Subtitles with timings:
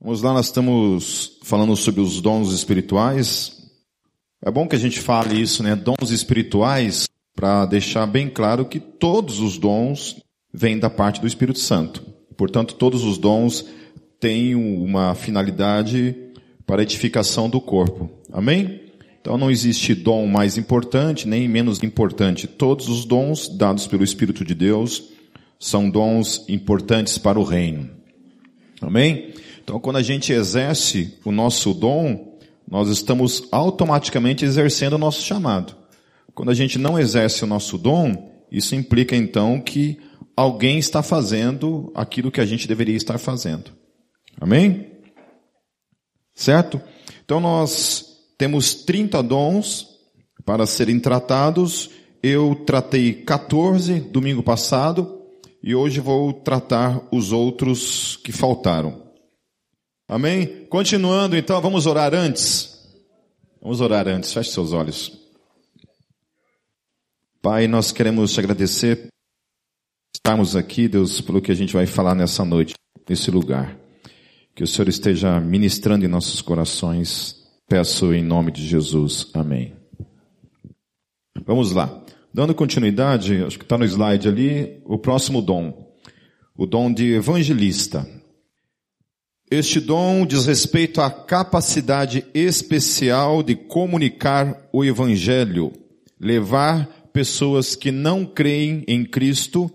[0.00, 3.68] Vamos lá, nós estamos falando sobre os dons espirituais.
[4.40, 5.74] É bom que a gente fale isso, né?
[5.74, 10.22] Dons espirituais, para deixar bem claro que todos os dons
[10.54, 12.06] vêm da parte do Espírito Santo.
[12.36, 13.66] Portanto, todos os dons
[14.20, 16.14] têm uma finalidade
[16.64, 18.08] para edificação do corpo.
[18.32, 18.80] Amém?
[19.20, 22.46] Então não existe dom mais importante nem menos importante.
[22.46, 25.08] Todos os dons dados pelo Espírito de Deus
[25.58, 27.90] são dons importantes para o reino.
[28.80, 29.34] Amém?
[29.68, 35.76] Então quando a gente exerce o nosso dom, nós estamos automaticamente exercendo o nosso chamado.
[36.34, 39.98] Quando a gente não exerce o nosso dom, isso implica então que
[40.34, 43.70] alguém está fazendo aquilo que a gente deveria estar fazendo.
[44.40, 44.90] Amém?
[46.34, 46.80] Certo?
[47.22, 48.06] Então nós
[48.38, 49.86] temos 30 dons
[50.46, 51.90] para serem tratados.
[52.22, 55.20] Eu tratei 14 domingo passado
[55.62, 59.07] e hoje vou tratar os outros que faltaram.
[60.08, 60.66] Amém?
[60.66, 62.76] Continuando então, vamos orar antes.
[63.60, 65.12] Vamos orar antes, feche seus olhos.
[67.42, 69.08] Pai, nós queremos te agradecer
[70.14, 72.74] estarmos aqui, Deus, pelo que a gente vai falar nessa noite,
[73.08, 73.78] nesse lugar.
[74.54, 79.30] Que o Senhor esteja ministrando em nossos corações, Peço em nome de Jesus.
[79.34, 79.74] Amém.
[81.44, 82.02] Vamos lá.
[82.32, 85.92] Dando continuidade, acho que está no slide ali, o próximo dom.
[86.56, 88.08] O dom de evangelista.
[89.50, 95.72] Este dom diz respeito à capacidade especial de comunicar o evangelho,
[96.20, 99.70] levar pessoas que não creem em Cristo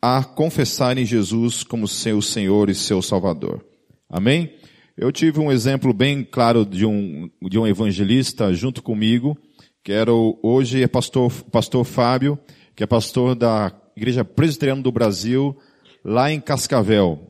[0.00, 3.62] a confessarem Jesus como seu Senhor e seu Salvador.
[4.08, 4.50] Amém?
[4.96, 9.36] Eu tive um exemplo bem claro de um, de um evangelista junto comigo,
[9.84, 12.38] que era o, hoje é pastor, pastor Fábio,
[12.74, 15.54] que é pastor da Igreja Presbiteriana do Brasil,
[16.02, 17.28] lá em Cascavel.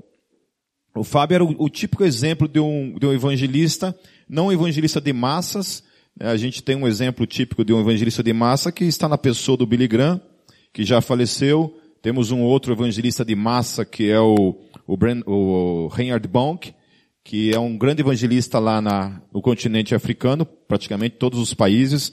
[0.99, 3.97] O Fábio era o, o típico exemplo de um, de um evangelista,
[4.29, 5.85] não um evangelista de massas,
[6.19, 6.29] né?
[6.29, 9.57] a gente tem um exemplo típico de um evangelista de massa que está na pessoa
[9.57, 10.21] do Billy Graham,
[10.73, 11.79] que já faleceu.
[12.03, 16.75] Temos um outro evangelista de massa que é o, o, Brand, o Reinhard Bonk,
[17.23, 22.13] que é um grande evangelista lá na, no continente africano, praticamente todos os países.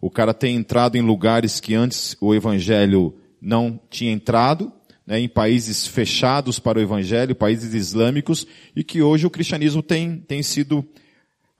[0.00, 4.72] O cara tem entrado em lugares que antes o evangelho não tinha entrado,
[5.06, 10.18] né, em países fechados para o evangelho, países islâmicos, e que hoje o cristianismo tem,
[10.18, 10.84] tem sido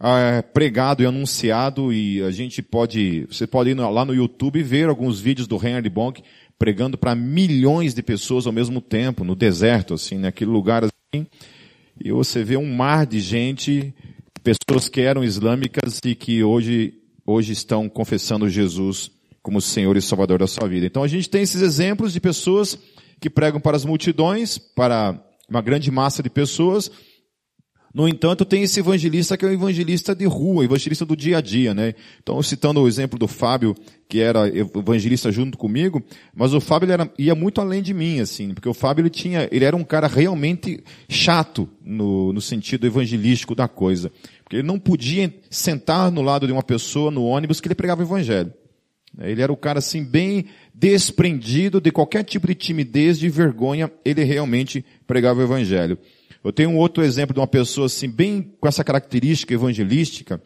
[0.01, 4.63] é, pregado e anunciado, e a gente pode, você pode ir lá no YouTube e
[4.63, 6.23] ver alguns vídeos do Reinhard Bonk
[6.59, 11.27] pregando para milhões de pessoas ao mesmo tempo, no deserto, assim, naquele lugar assim
[12.01, 13.95] e você vê um mar de gente,
[14.43, 16.95] pessoas que eram islâmicas e que hoje,
[17.27, 19.11] hoje estão confessando Jesus
[19.43, 20.87] como Senhor e Salvador da sua vida.
[20.87, 22.79] Então a gente tem esses exemplos de pessoas
[23.23, 25.19] que pregam para as multidões, para
[25.49, 26.91] uma grande massa de pessoas,
[27.95, 31.41] no entanto, tem esse evangelista que é o evangelista de rua, evangelista do dia a
[31.43, 31.95] dia, né?
[32.23, 33.77] Então, citando o exemplo do Fábio,
[34.09, 36.03] que era evangelista junto comigo,
[36.35, 39.47] mas o Fábio era, ia muito além de mim, assim, porque o Fábio ele tinha,
[39.53, 44.11] ele era um cara realmente chato no, no sentido evangelístico da coisa.
[44.43, 48.01] Porque ele não podia sentar no lado de uma pessoa no ônibus que ele pregava
[48.01, 48.55] o evangelho.
[49.19, 54.25] Ele era o cara assim bem desprendido de qualquer tipo de timidez, de vergonha, ele
[54.25, 55.99] realmente pregava o evangelho.
[56.43, 60.43] Eu tenho um outro exemplo de uma pessoa assim, bem com essa característica evangelística,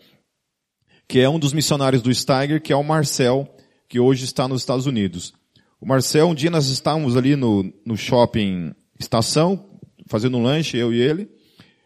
[1.09, 3.49] que é um dos missionários do Steiger, que é o Marcel,
[3.89, 5.33] que hoje está nos Estados Unidos.
[5.81, 9.65] O Marcel, um dia nós estávamos ali no, no shopping estação,
[10.07, 11.29] fazendo um lanche, eu e ele,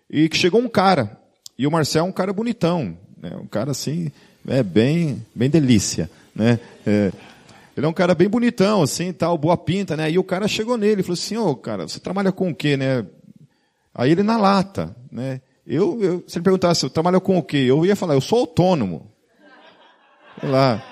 [0.08, 1.20] e que chegou um cara.
[1.58, 3.36] E o Marcel é um cara bonitão, né?
[3.36, 4.10] um cara assim,
[4.48, 6.58] é bem, bem delícia, né?
[6.86, 7.12] É,
[7.76, 10.10] ele é um cara bem bonitão, assim, tal, boa pinta, né?
[10.10, 12.54] E o cara chegou nele e falou assim, ô, oh, cara, você trabalha com o
[12.54, 13.06] quê, né?
[13.94, 15.40] Aí ele na lata, né?
[15.66, 17.58] Eu, eu, se ele perguntasse, eu trabalho com o quê?
[17.58, 19.10] Eu ia falar, eu sou autônomo.
[20.40, 20.82] Sei lá.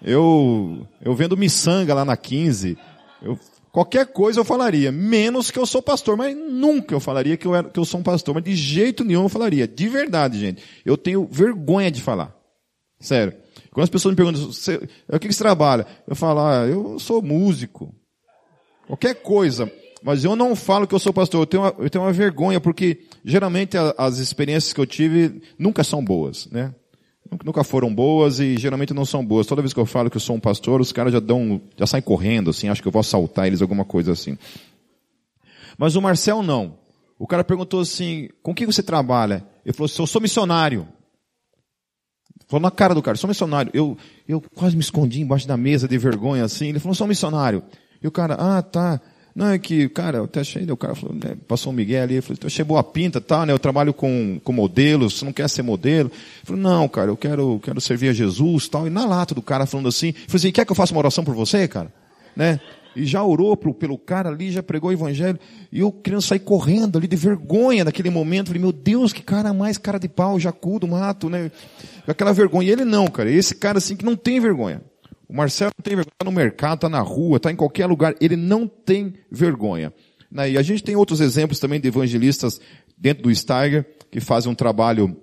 [0.00, 2.78] Eu, eu vendo miçanga lá na 15.
[3.20, 3.38] Eu,
[3.72, 7.54] qualquer coisa eu falaria, menos que eu sou pastor, mas nunca eu falaria que eu,
[7.54, 9.66] era, que eu sou um pastor, mas de jeito nenhum eu falaria.
[9.66, 10.62] De verdade, gente.
[10.84, 12.34] Eu tenho vergonha de falar.
[13.00, 13.34] Sério.
[13.72, 15.86] Quando as pessoas me perguntam, o que você trabalha?
[16.06, 17.94] Eu falo, ah, eu sou músico.
[18.86, 19.70] Qualquer coisa.
[20.02, 22.60] Mas eu não falo que eu sou pastor, eu tenho uma, eu tenho uma vergonha,
[22.60, 26.74] porque geralmente a, as experiências que eu tive nunca são boas, né?
[27.44, 29.46] Nunca foram boas e geralmente não são boas.
[29.46, 31.86] Toda vez que eu falo que eu sou um pastor, os caras já dão, já
[31.86, 34.38] saem correndo, assim, acho que eu vou assaltar eles, alguma coisa assim.
[35.76, 36.78] Mas o Marcel não.
[37.18, 39.44] O cara perguntou assim, com que você trabalha?
[39.64, 40.88] Ele falou eu sou missionário.
[42.48, 43.70] Falou na cara do cara, sou missionário.
[43.74, 43.96] Eu,
[44.26, 46.68] eu quase me escondi embaixo da mesa de vergonha assim.
[46.68, 47.62] Ele falou, sou missionário.
[48.02, 49.00] E o cara, ah, tá.
[49.34, 52.20] Não, é que, cara, eu até achei, o cara falou, né, passou um Miguel ali,
[52.20, 55.48] falou, eu achei boa pinta, tá, né, eu trabalho com, com modelos, você não quer
[55.48, 56.10] ser modelo?
[56.10, 59.42] Eu falei, não, cara, eu quero, quero servir a Jesus, tal, e na lata do
[59.42, 61.92] cara falando assim, falei assim, quer que eu faça uma oração por você, cara?
[62.34, 62.58] Né?
[62.98, 65.38] E já orou pro, pelo cara ali, já pregou o evangelho,
[65.70, 69.52] e eu querendo sair correndo ali de vergonha naquele momento, falei, meu Deus, que cara
[69.52, 71.50] mais cara de pau, jacu do mato, né?
[72.06, 74.82] Aquela vergonha, e ele não, cara, esse cara assim que não tem vergonha.
[75.28, 78.14] O Marcelo não tem vergonha, está no mercado, está na rua, está em qualquer lugar,
[78.20, 79.92] ele não tem vergonha.
[80.30, 80.50] Né?
[80.50, 82.60] E a gente tem outros exemplos também de evangelistas
[82.96, 85.16] dentro do Steiger, que fazem um trabalho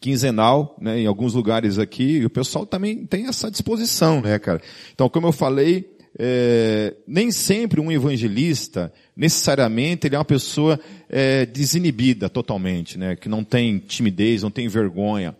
[0.00, 4.62] quinzenal, né, em alguns lugares aqui, e o pessoal também tem essa disposição, né, cara?
[4.94, 10.78] Então, como eu falei, é, nem sempre um evangelista, necessariamente, ele é uma pessoa
[11.08, 15.36] é, desinibida totalmente, né, que não tem timidez, não tem vergonha.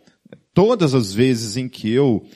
[0.53, 2.27] Todas as vezes em que eu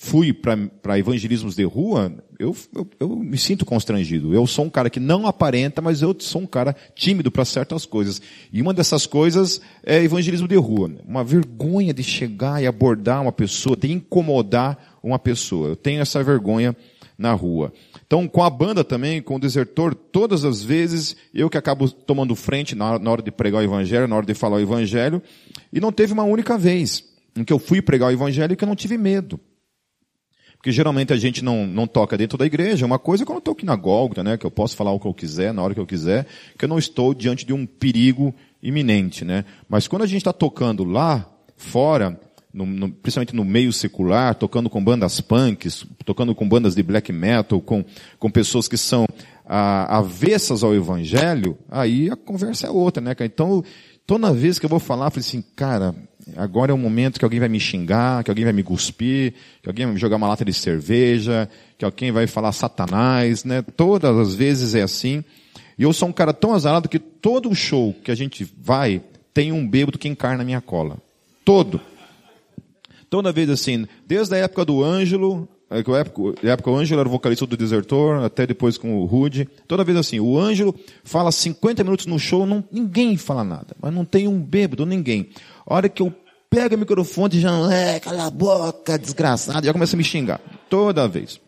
[0.00, 4.32] fui para evangelismos de rua, eu, eu, eu, me sinto constrangido.
[4.32, 7.84] Eu sou um cara que não aparenta, mas eu sou um cara tímido para certas
[7.84, 8.22] coisas.
[8.52, 10.92] E uma dessas coisas é evangelismo de rua.
[11.04, 15.70] Uma vergonha de chegar e abordar uma pessoa, de incomodar uma pessoa.
[15.70, 16.76] Eu tenho essa vergonha
[17.18, 17.72] na rua.
[18.06, 22.36] Então, com a banda também, com o desertor, todas as vezes eu que acabo tomando
[22.36, 25.20] frente na hora de pregar o evangelho, na hora de falar o evangelho,
[25.72, 27.04] e não teve uma única vez
[27.36, 29.40] em que eu fui pregar o evangelho e que eu não tive medo.
[30.56, 32.84] Porque geralmente a gente não, não toca dentro da igreja.
[32.84, 34.36] Uma coisa é quando eu estou aqui na Gólgota, né?
[34.36, 36.26] Que eu posso falar o que eu quiser, na hora que eu quiser,
[36.58, 39.44] que eu não estou diante de um perigo iminente, né?
[39.68, 42.20] Mas quando a gente está tocando lá fora,
[42.52, 47.12] no, no, principalmente no meio secular, tocando com bandas punks, tocando com bandas de black
[47.12, 47.84] metal, com,
[48.18, 49.06] com pessoas que são
[49.46, 53.14] ah, avessas ao evangelho, aí a conversa é outra, né?
[53.20, 53.62] Então,
[54.06, 55.94] toda vez que eu vou falar, eu falei assim, cara,
[56.36, 59.68] agora é o momento que alguém vai me xingar, que alguém vai me cuspir, que
[59.68, 63.62] alguém vai me jogar uma lata de cerveja, que alguém vai falar satanás, né?
[63.62, 65.24] Todas as vezes é assim.
[65.78, 69.00] E eu sou um cara tão azarado que todo show que a gente vai
[69.32, 70.98] tem um bêbado que encarna a minha cola.
[71.44, 71.80] Todo.
[73.10, 77.12] Toda vez assim, desde a época do Ângelo, na época, época o Ângelo era o
[77.12, 79.48] vocalista do Desertor, até depois com o Rude.
[79.66, 80.74] Toda vez assim, o Ângelo
[81.04, 83.76] fala 50 minutos no show, não, ninguém fala nada.
[83.80, 85.28] Mas não tem um bêbado, ninguém.
[85.66, 86.12] A hora que eu
[86.48, 90.40] pego o microfone, já, é, cala a boca, desgraçado, já começa a me xingar.
[90.70, 91.40] Toda vez.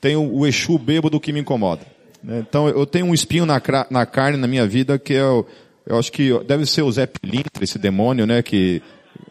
[0.00, 1.82] Tem o, o Exu bêbado que me incomoda.
[2.22, 2.44] Né?
[2.46, 3.60] Então, eu tenho um espinho na,
[3.90, 5.46] na carne na minha vida que é o,
[5.86, 8.82] eu acho que deve ser o Zé Pilintra, esse demônio, né, que,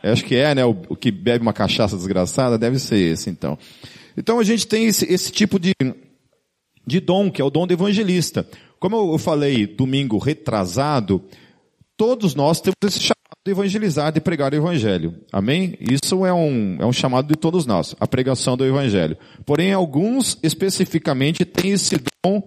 [0.04, 3.58] acho que é, né, o, o, que bebe uma cachaça desgraçada, deve ser esse, então.
[4.18, 5.74] Então a gente tem esse, esse tipo de,
[6.86, 8.48] de dom, que é o dom do evangelista.
[8.80, 11.24] Como eu falei domingo retrasado,
[11.98, 13.16] todos nós temos esse chamado
[13.46, 15.16] de evangelizar, de pregar o evangelho.
[15.32, 15.78] Amém?
[15.80, 19.18] Isso é um, é um chamado de todos nós, a pregação do evangelho.
[19.46, 22.42] Porém, alguns especificamente têm esse dom.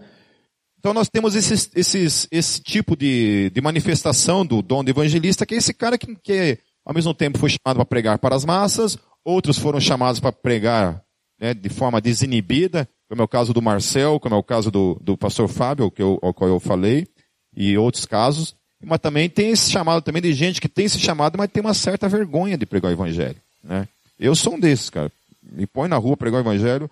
[0.79, 5.55] Então nós temos esses, esses, esse tipo de, de manifestação do dom de evangelista, que
[5.55, 6.59] é esse cara que, que
[6.89, 11.03] ao mesmo tempo foi chamado para pregar para as massas, outros foram chamados para pregar
[11.39, 14.99] né, de forma desinibida, como é o caso do Marcel, como é o caso do,
[15.03, 17.07] do pastor Fábio, que eu, ao qual eu falei,
[17.55, 18.57] e outros casos.
[18.83, 21.75] Mas também tem esse chamado também de gente que tem esse chamado, mas tem uma
[21.75, 23.37] certa vergonha de pregar o evangelho.
[23.63, 23.87] Né?
[24.19, 25.13] Eu sou um desses, cara.
[25.43, 26.91] Me põe na rua pregar o evangelho,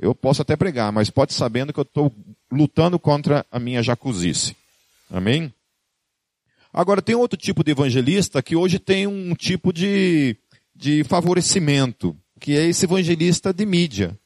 [0.00, 2.10] eu posso até pregar, mas pode sabendo que eu estou
[2.50, 4.56] lutando contra a minha jacuzice.
[5.10, 5.52] Amém?
[6.74, 10.36] Agora tem outro tipo de evangelista que hoje tem um tipo de,
[10.74, 14.18] de favorecimento, que é esse evangelista de mídia,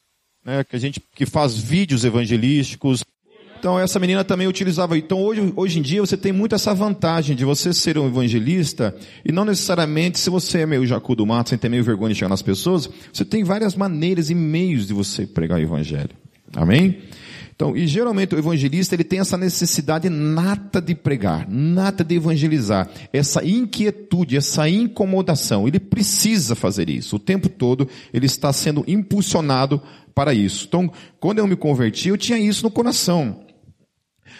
[0.42, 0.64] né?
[0.64, 3.04] que a gente que faz vídeos evangelísticos,
[3.58, 4.96] então essa menina também utilizava.
[4.96, 8.96] Então hoje, hoje em dia você tem muito essa vantagem de você ser um evangelista
[9.22, 12.18] e não necessariamente se você é meio jacu do mato, sem ter meio vergonha de
[12.18, 16.16] chegar nas pessoas, você tem várias maneiras e meios de você pregar o evangelho.
[16.56, 17.02] Amém?
[17.58, 22.88] Então, e geralmente o evangelista ele tem essa necessidade nata de pregar, nata de evangelizar,
[23.12, 25.66] essa inquietude, essa incomodação.
[25.66, 27.16] Ele precisa fazer isso.
[27.16, 29.82] O tempo todo ele está sendo impulsionado
[30.14, 30.66] para isso.
[30.68, 30.88] Então,
[31.18, 33.40] quando eu me converti, eu tinha isso no coração.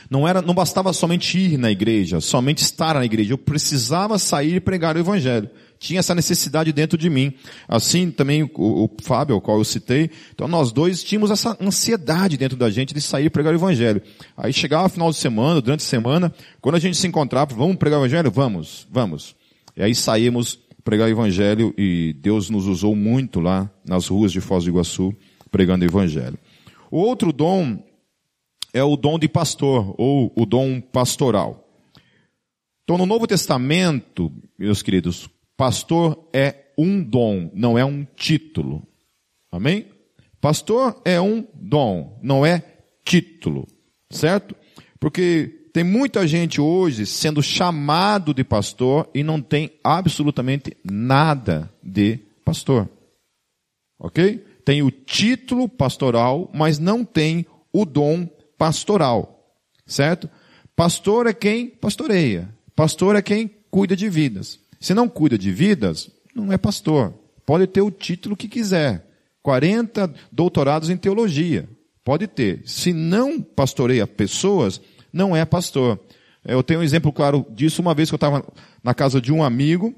[0.09, 3.33] Não era, não bastava somente ir na igreja, somente estar na igreja.
[3.33, 5.51] Eu precisava sair e pregar o evangelho.
[5.79, 7.33] Tinha essa necessidade dentro de mim.
[7.67, 10.11] Assim também o, o Fábio, ao qual eu citei.
[10.35, 14.03] Então nós dois tínhamos essa ansiedade dentro da gente de sair e pregar o evangelho.
[14.37, 17.99] Aí chegava final de semana, durante a semana, quando a gente se encontrava, vamos pregar
[17.99, 18.31] o evangelho?
[18.31, 19.37] Vamos, vamos.
[19.77, 24.41] E aí saímos pregar o evangelho e Deus nos usou muito lá nas ruas de
[24.41, 25.15] Foz do Iguaçu
[25.51, 26.39] pregando o evangelho.
[26.91, 27.83] O outro dom
[28.73, 31.65] é o dom de pastor, ou o dom pastoral.
[32.85, 38.87] Então, no Novo Testamento, meus queridos, pastor é um dom, não é um título.
[39.51, 39.89] Amém?
[40.41, 42.63] Pastor é um dom, não é
[43.05, 43.67] título.
[44.09, 44.55] Certo?
[45.01, 52.19] Porque tem muita gente hoje sendo chamado de pastor e não tem absolutamente nada de
[52.45, 52.89] pastor.
[53.99, 54.39] Ok?
[54.65, 59.57] Tem o título pastoral, mas não tem o dom pastoral.
[59.85, 60.31] Certo?
[60.77, 62.49] Pastor é quem pastoreia.
[62.77, 64.61] Pastor é quem cuida de vidas.
[64.81, 67.13] Se não cuida de vidas, não é pastor.
[67.45, 69.07] Pode ter o título que quiser.
[69.43, 71.69] 40 doutorados em teologia.
[72.05, 72.63] Pode ter.
[72.67, 74.81] Se não pastoreia pessoas,
[75.13, 75.99] não é pastor.
[76.45, 78.45] Eu tenho um exemplo claro disso uma vez que eu estava
[78.83, 79.95] na casa de um amigo,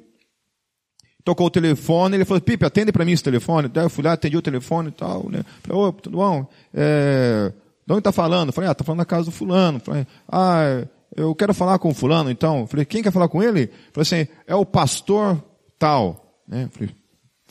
[1.25, 3.69] tocou o telefone, ele falou, Pipe, atende para mim esse telefone.
[3.69, 5.45] Daí eu fui lá, atendi o telefone e tal, né?
[5.63, 6.49] Falei, ô, tudo bom?
[6.75, 7.53] É,
[7.87, 8.53] de onde está falando?
[8.53, 9.81] Falei, ah, está falando na casa do fulano.
[9.81, 12.67] Falei, ah, eu quero falar com fulano, então.
[12.67, 13.71] Falei, quem quer falar com ele?
[13.93, 15.43] Falei assim, é o pastor
[15.79, 16.41] tal.
[16.47, 16.69] Né?
[16.73, 16.95] Falei,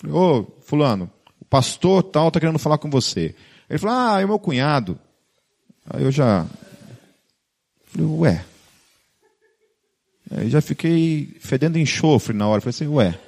[0.09, 1.09] ô, fulano,
[1.41, 3.35] o pastor tal está querendo falar com você.
[3.69, 4.97] Ele falou, ah, é meu cunhado.
[5.89, 6.45] Aí eu já,
[7.85, 8.45] falei, ué.
[10.31, 12.61] Aí já fiquei fedendo enxofre na hora.
[12.61, 13.19] Falei assim, ué.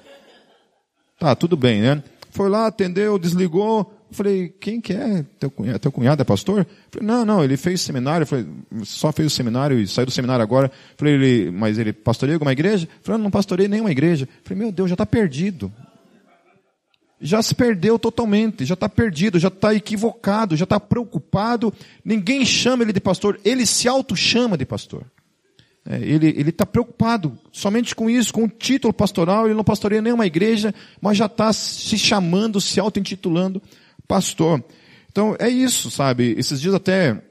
[1.19, 2.03] Tá, tudo bem, né?
[2.31, 3.93] Foi lá, atendeu, desligou.
[4.11, 5.25] Eu falei, quem que é?
[5.39, 6.67] Teu cunhado, teu cunhado é pastor?
[6.91, 8.27] Falei, não, não, ele fez seminário.
[8.27, 8.45] Falei,
[8.83, 10.69] só fez o seminário e saiu do seminário agora.
[10.97, 12.89] Falei, ele, mas ele pastoreia alguma igreja?
[13.01, 14.27] Falei, não, pastorei nenhuma igreja.
[14.43, 15.71] Falei, meu Deus, já está perdido.
[17.21, 21.73] Já se perdeu totalmente, já está perdido, já está equivocado, já está preocupado.
[22.03, 25.05] Ninguém chama ele de pastor, ele se auto-chama de pastor.
[25.85, 30.27] É, ele está preocupado somente com isso, com o título pastoral, ele não pastoreia nenhuma
[30.27, 33.61] igreja, mas já está se chamando, se auto-intitulando
[34.11, 34.61] pastor.
[35.09, 36.35] Então é isso, sabe?
[36.37, 37.21] Esses dias até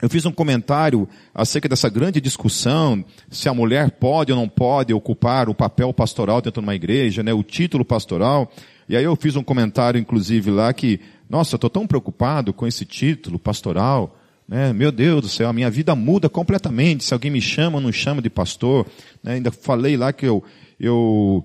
[0.00, 4.94] eu fiz um comentário acerca dessa grande discussão se a mulher pode ou não pode
[4.94, 7.32] ocupar o papel pastoral dentro de uma igreja, né?
[7.32, 8.48] O título pastoral.
[8.88, 12.84] E aí eu fiz um comentário, inclusive, lá que, nossa, estou tão preocupado com esse
[12.84, 14.16] título pastoral.
[14.46, 14.72] Né?
[14.72, 17.02] Meu Deus do céu, a minha vida muda completamente.
[17.02, 18.86] Se alguém me chama ou não chama de pastor.
[19.20, 19.34] Né?
[19.34, 20.44] Ainda falei lá que eu,
[20.78, 21.44] eu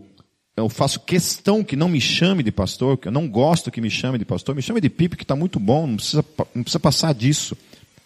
[0.56, 3.90] eu faço questão que não me chame de pastor, que eu não gosto que me
[3.90, 6.80] chame de pastor, me chame de Pipe que está muito bom, não precisa, não precisa
[6.80, 7.58] passar disso.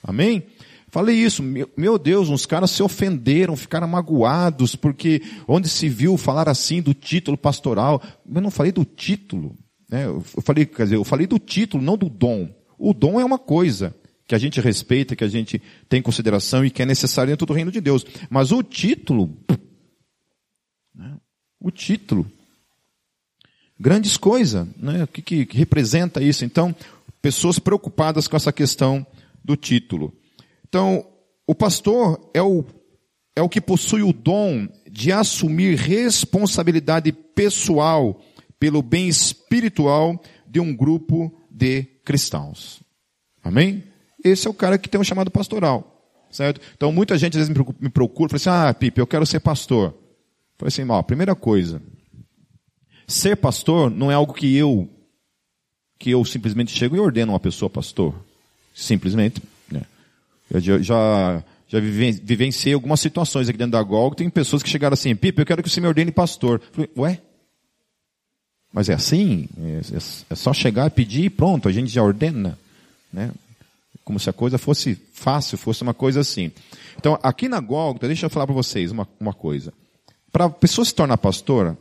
[0.02, 0.44] Amém?
[0.90, 6.48] Falei isso, meu Deus, uns caras se ofenderam, ficaram magoados, porque onde se viu falar
[6.48, 8.02] assim do título pastoral,
[8.34, 9.54] eu não falei do título,
[9.90, 10.06] né?
[10.06, 12.50] eu falei, quer dizer, eu falei do título, não do dom.
[12.80, 13.94] O dom é uma coisa
[14.26, 17.54] que a gente respeita, que a gente tem consideração e que é necessário dentro do
[17.54, 18.06] reino de Deus.
[18.30, 19.38] Mas o título,
[20.96, 21.18] né?
[21.60, 22.26] o título,
[23.80, 25.04] grandes coisas, né?
[25.04, 26.44] O que, que representa isso?
[26.44, 26.76] Então,
[27.22, 29.06] pessoas preocupadas com essa questão
[29.44, 30.14] do título.
[30.68, 31.06] Então,
[31.46, 32.66] o pastor é o,
[33.36, 38.22] é o que possui o dom de assumir responsabilidade pessoal
[38.60, 42.82] pelo bem espiritual de um grupo de cristãos.
[43.44, 43.84] Amém?
[44.24, 45.94] Esse é o cara que tem um chamado pastoral.
[46.30, 46.60] Certo?
[46.76, 49.40] Então, muita gente às vezes me procura e fala assim, ah, Pipe, eu quero ser
[49.40, 49.88] pastor.
[49.88, 49.96] Eu
[50.58, 51.82] falei assim, ó, primeira coisa,
[53.08, 54.90] Ser pastor não é algo que eu
[55.98, 58.14] que eu simplesmente chego e ordeno uma pessoa pastor.
[58.76, 59.42] Simplesmente.
[59.72, 59.82] Né?
[60.52, 65.16] Eu já, já vivenciei algumas situações aqui dentro da GOG, tem pessoas que chegaram assim,
[65.16, 66.62] Pipe, eu quero que você me ordene pastor.
[66.62, 67.22] Eu falei, ué?
[68.72, 69.48] Mas é assim?
[69.58, 69.98] É, é,
[70.30, 72.58] é só chegar pedir e pronto, a gente já ordena.
[73.12, 73.32] Né?
[74.04, 76.52] Como se a coisa fosse fácil, fosse uma coisa assim.
[76.98, 79.74] Então, aqui na GOG, deixa eu falar para vocês uma, uma coisa.
[80.32, 81.78] Para a pessoa se tornar pastora,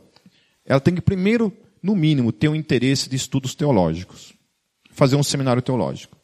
[0.67, 4.33] ela tem que primeiro, no mínimo, ter um interesse de estudos teológicos.
[4.91, 6.17] Fazer um seminário teológico.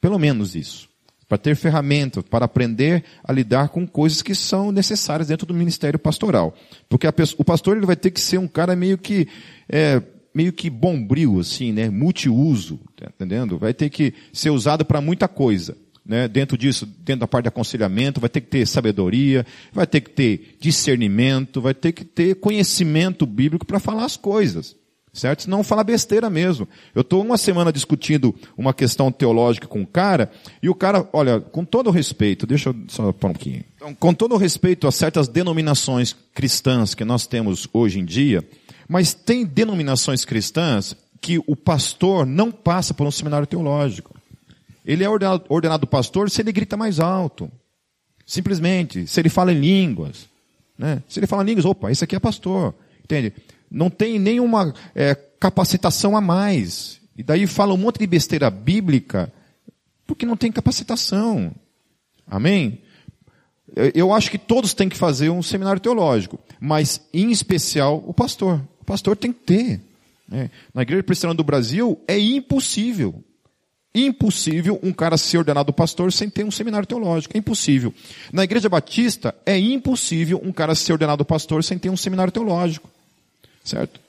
[0.00, 0.88] Pelo menos isso.
[1.26, 5.98] Para ter ferramentas, para aprender a lidar com coisas que são necessárias dentro do ministério
[5.98, 6.54] pastoral.
[6.88, 9.28] Porque pessoa, o pastor ele vai ter que ser um cara meio que,
[9.68, 10.02] é,
[10.34, 11.90] meio que bombril, assim, né?
[11.90, 13.58] Multiuso, tá entendendo?
[13.58, 15.76] Vai ter que ser usado para muita coisa
[16.08, 20.00] né, dentro disso, dentro da parte de aconselhamento, vai ter que ter sabedoria, vai ter
[20.00, 24.74] que ter discernimento, vai ter que ter conhecimento bíblico para falar as coisas.
[25.12, 25.42] Certo?
[25.42, 26.68] Senão fala besteira mesmo.
[26.94, 30.30] Eu estou uma semana discutindo uma questão teológica com um cara,
[30.62, 33.64] e o cara, olha, com todo respeito, deixa eu só pôr um pouquinho.
[33.76, 38.48] Então, com todo respeito a certas denominações cristãs que nós temos hoje em dia,
[38.88, 44.17] mas tem denominações cristãs que o pastor não passa por um seminário teológico.
[44.88, 47.52] Ele é ordenado, ordenado pastor se ele grita mais alto.
[48.24, 49.06] Simplesmente.
[49.06, 50.26] Se ele fala em línguas.
[50.78, 51.02] Né?
[51.06, 52.74] Se ele fala em línguas, opa, esse aqui é pastor.
[53.04, 53.34] Entende?
[53.70, 57.02] Não tem nenhuma é, capacitação a mais.
[57.14, 59.30] E daí fala um monte de besteira bíblica,
[60.06, 61.52] porque não tem capacitação.
[62.26, 62.80] Amém?
[63.92, 68.58] Eu acho que todos têm que fazer um seminário teológico, mas em especial o pastor.
[68.80, 69.80] O pastor tem que ter.
[70.26, 70.50] Né?
[70.72, 73.22] Na Igreja Presbiteriana do Brasil é impossível
[74.06, 77.36] impossível um cara ser ordenado pastor sem ter um seminário teológico.
[77.36, 77.92] É impossível.
[78.32, 82.88] Na igreja batista, é impossível um cara ser ordenado pastor sem ter um seminário teológico.
[83.64, 84.00] Certo?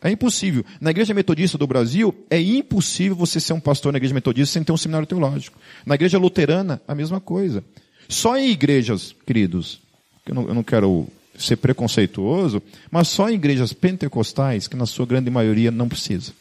[0.00, 0.64] É impossível.
[0.80, 4.62] Na igreja metodista do Brasil, é impossível você ser um pastor na igreja metodista sem
[4.62, 5.58] ter um seminário teológico.
[5.84, 7.64] Na igreja luterana, a mesma coisa.
[8.08, 9.80] Só em igrejas, queridos,
[10.26, 15.30] eu eu não quero ser preconceituoso, mas só em igrejas pentecostais, que na sua grande
[15.30, 16.32] maioria não precisa.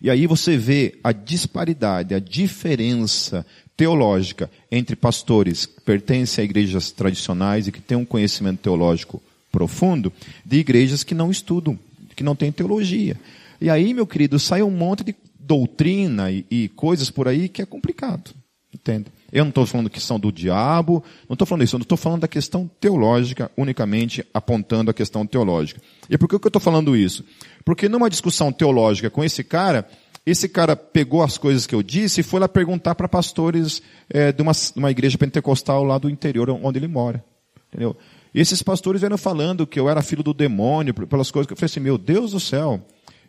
[0.00, 3.44] E aí você vê a disparidade, a diferença
[3.76, 10.12] teológica entre pastores que pertencem a igrejas tradicionais e que têm um conhecimento teológico profundo,
[10.44, 11.78] de igrejas que não estudam,
[12.14, 13.16] que não têm teologia.
[13.60, 17.60] E aí, meu querido, sai um monte de doutrina e, e coisas por aí que
[17.60, 18.30] é complicado.
[18.72, 19.06] Entende?
[19.32, 22.28] Eu não estou falando questão do diabo, não estou falando isso, eu estou falando da
[22.28, 25.80] questão teológica, unicamente apontando a questão teológica.
[26.08, 27.24] E por que eu estou falando isso?
[27.64, 29.88] Porque numa discussão teológica com esse cara,
[30.26, 34.32] esse cara pegou as coisas que eu disse e foi lá perguntar para pastores é,
[34.32, 37.24] de, uma, de uma igreja pentecostal lá do interior onde ele mora.
[37.68, 37.96] Entendeu?
[38.34, 41.56] E esses pastores vieram falando que eu era filho do demônio, pelas coisas que eu
[41.56, 42.80] falei assim, meu Deus do céu,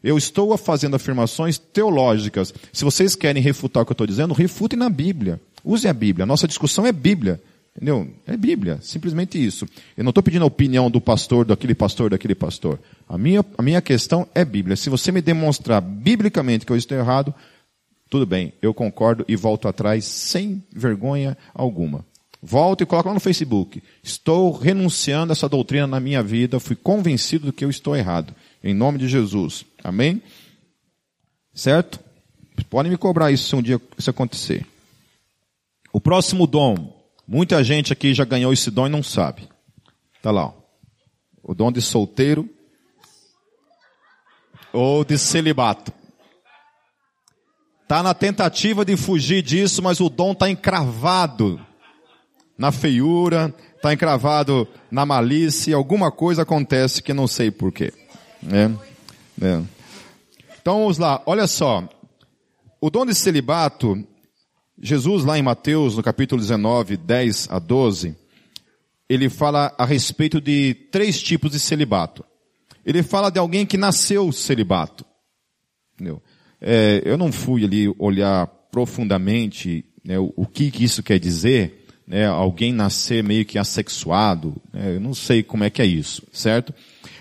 [0.04, 2.54] eu estou fazendo afirmações teológicas.
[2.74, 5.40] Se vocês querem refutar o que eu estou dizendo, refutem na Bíblia.
[5.64, 6.24] Use a Bíblia.
[6.24, 7.42] A nossa discussão é Bíblia.
[7.76, 8.08] Entendeu?
[8.28, 8.80] É Bíblia.
[8.82, 9.66] Simplesmente isso.
[9.96, 12.80] Eu não estou pedindo a opinião do pastor, daquele pastor, daquele pastor.
[13.08, 14.76] A minha, a minha questão é Bíblia.
[14.76, 17.34] Se você me demonstrar biblicamente que eu estou errado,
[18.10, 22.06] tudo bem, eu concordo e volto atrás sem vergonha alguma.
[22.42, 23.82] Volto e coloco lá no Facebook.
[24.04, 28.34] Estou renunciando a essa doutrina na minha vida, fui convencido de que eu estou errado.
[28.64, 29.64] Em nome de Jesus.
[29.84, 30.22] Amém?
[31.54, 32.00] Certo?
[32.70, 34.66] Podem me cobrar isso se um dia isso acontecer.
[35.94, 37.02] O próximo dom.
[37.28, 39.48] Muita gente aqui já ganhou esse dom e não sabe.
[40.22, 40.48] Tá lá.
[40.48, 40.54] Ó.
[41.44, 42.50] O dom de solteiro
[44.74, 45.92] ou de celibato.
[47.88, 51.60] Tá na tentativa de fugir disso, mas o dom está encravado
[52.58, 57.94] na feiura, está encravado na malícia, alguma coisa acontece que não sei porquê.
[58.50, 58.72] É,
[59.46, 59.62] é.
[60.62, 61.84] Então vamos lá, olha só.
[62.80, 64.08] O dom de celibato
[64.84, 68.16] Jesus, lá em Mateus, no capítulo 19, 10 a 12,
[69.08, 72.26] ele fala a respeito de três tipos de celibato.
[72.84, 75.06] Ele fala de alguém que nasceu celibato.
[76.60, 81.86] É, eu não fui ali olhar profundamente né, o, o, que, que isso quer dizer,
[82.08, 86.24] né, alguém nascer meio que assexuado, né, eu não sei como é que é isso,
[86.34, 86.74] certo?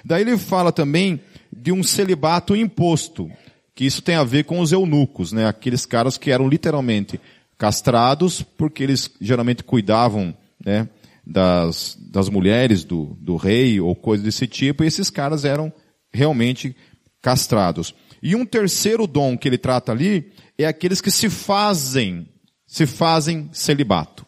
[0.02, 1.20] Daí ele fala também
[1.54, 3.30] de um celibato imposto,
[3.74, 7.20] que isso tem a ver com os eunucos, né, aqueles caras que eram literalmente
[7.60, 10.88] castrados, porque eles geralmente cuidavam né,
[11.26, 15.70] das, das mulheres do, do rei ou coisa desse tipo, e esses caras eram
[16.10, 16.74] realmente
[17.20, 17.94] castrados.
[18.22, 22.26] E um terceiro dom que ele trata ali é aqueles que se fazem,
[22.66, 24.24] se fazem celibato.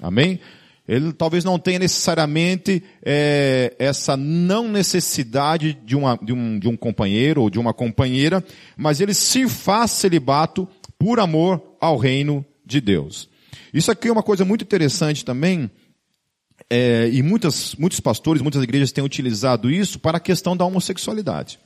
[0.00, 0.38] Amém?
[0.86, 6.76] Ele talvez não tenha necessariamente é, essa não necessidade de, uma, de, um, de um
[6.76, 8.42] companheiro ou de uma companheira,
[8.76, 13.28] mas ele se faz celibato por amor ao reino de Deus.
[13.72, 15.70] Isso aqui é uma coisa muito interessante também,
[16.70, 21.58] é, e muitas, muitos pastores, muitas igrejas têm utilizado isso para a questão da homossexualidade.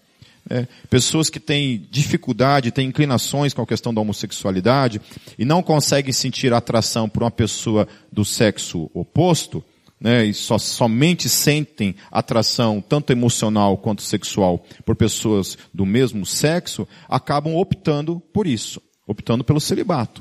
[0.49, 5.01] É, pessoas que têm dificuldade, têm inclinações com a questão da homossexualidade
[5.39, 9.65] e não conseguem sentir atração por uma pessoa do sexo oposto,
[10.01, 16.89] né, e só, somente sentem atração tanto emocional quanto sexual por pessoas do mesmo sexo,
[17.09, 20.21] acabam optando por isso, optando pelo celibato.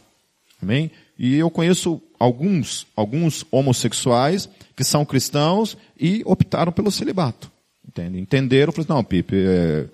[0.61, 0.91] Amém?
[1.17, 7.51] E eu conheço alguns, alguns homossexuais que são cristãos e optaram pelo celibato.
[7.87, 8.19] Entende?
[8.19, 9.85] Entenderam, falaram, não, Pipe, é,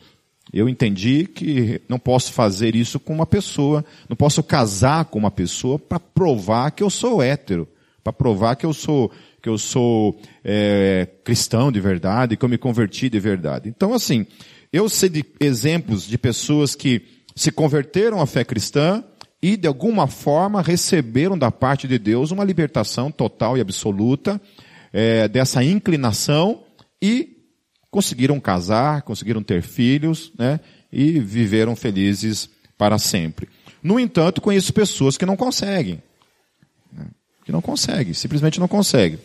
[0.54, 5.32] eu entendi que não posso fazer isso com uma pessoa, não posso casar com uma
[5.32, 7.68] pessoa para provar que eu sou hétero,
[8.04, 12.58] para provar que eu sou que eu sou é, cristão de verdade, que eu me
[12.58, 13.70] converti de verdade.
[13.70, 14.26] Então, assim,
[14.74, 17.02] eu sei de exemplos de pessoas que
[17.36, 19.04] se converteram à fé cristã,
[19.41, 24.41] e de alguma forma receberam da parte de Deus uma libertação total e absoluta
[24.91, 26.63] é, dessa inclinação
[27.02, 27.38] e
[27.91, 30.60] conseguiram casar, conseguiram ter filhos, né?
[30.91, 33.50] E viveram felizes para sempre.
[33.84, 36.02] No entanto, conheço pessoas que não conseguem,
[36.91, 37.08] né,
[37.45, 39.19] que não conseguem, simplesmente não conseguem.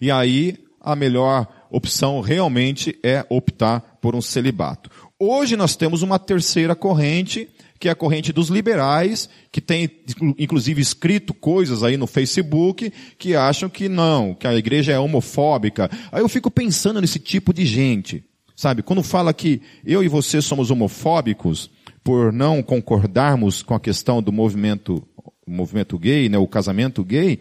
[0.00, 4.90] E aí a melhor opção realmente é optar por um celibato.
[5.18, 7.48] Hoje nós temos uma terceira corrente
[7.82, 9.90] que é a corrente dos liberais, que tem
[10.38, 15.90] inclusive escrito coisas aí no Facebook que acham que não, que a igreja é homofóbica.
[16.12, 18.84] Aí eu fico pensando nesse tipo de gente, sabe?
[18.84, 21.68] Quando fala que eu e você somos homofóbicos,
[22.04, 25.04] por não concordarmos com a questão do movimento,
[25.44, 27.40] movimento gay, né, o casamento gay,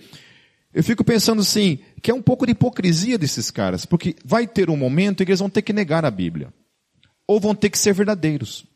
[0.73, 4.71] eu fico pensando assim, que é um pouco de hipocrisia desses caras, porque vai ter
[4.71, 6.51] um momento em que eles vão ter que negar a Bíblia.
[7.27, 8.70] Ou vão ter que ser verdadeiros.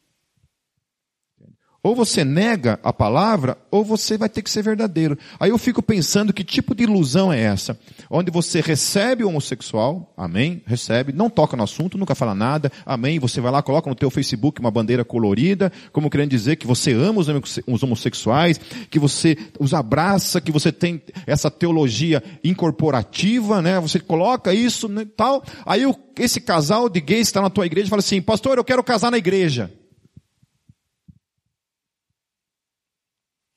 [1.86, 5.15] Ou você nega a palavra, ou você vai ter que ser verdadeiro.
[5.39, 7.78] Aí eu fico pensando que tipo de ilusão é essa?
[8.10, 13.19] Onde você recebe o homossexual, amém, recebe, não toca no assunto, nunca fala nada, amém,
[13.19, 16.91] você vai lá, coloca no teu Facebook uma bandeira colorida, como querendo dizer que você
[16.91, 17.21] ama
[17.67, 23.80] os homossexuais, que você os abraça, que você tem essa teologia incorporativa, né?
[23.80, 25.43] Você coloca isso, né, tal.
[25.63, 25.84] Aí
[26.17, 29.12] esse casal de gays está na tua igreja e fala assim, pastor, eu quero casar
[29.12, 29.71] na igreja.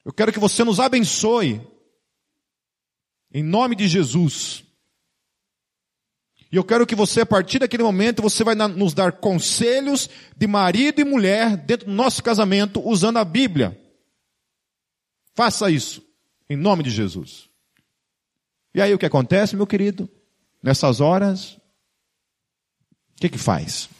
[0.09, 1.61] Eu quero que você nos abençoe.
[3.31, 4.65] Em nome de Jesus.
[6.51, 10.47] E eu quero que você, a partir daquele momento, você vai nos dar conselhos de
[10.47, 13.79] marido e mulher dentro do nosso casamento, usando a Bíblia.
[15.35, 16.03] Faça isso.
[16.49, 17.51] Em nome de Jesus.
[18.75, 20.09] E aí o que acontece, meu querido?
[20.63, 21.51] Nessas horas,
[23.13, 23.91] o que que faz?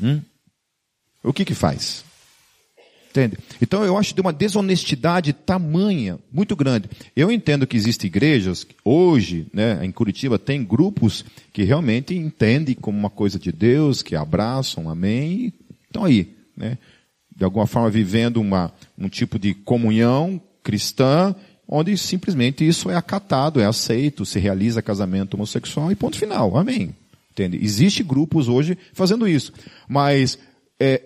[0.00, 0.22] Hum?
[1.24, 2.04] O que que faz?
[3.10, 3.36] Entende?
[3.60, 6.88] Então eu acho de uma desonestidade tamanha, muito grande.
[7.16, 12.96] Eu entendo que existem igrejas, hoje, né, em Curitiba, tem grupos que realmente entendem como
[12.96, 15.54] uma coisa de Deus, que abraçam, amém, e
[15.86, 16.78] estão aí, né?
[17.36, 21.34] De alguma forma vivendo uma, um tipo de comunhão cristã,
[21.66, 26.94] onde simplesmente isso é acatado, é aceito, se realiza casamento homossexual e ponto final, amém.
[27.32, 27.58] Entende?
[27.60, 29.52] Existem grupos hoje fazendo isso.
[29.88, 30.38] Mas
[30.78, 31.02] é,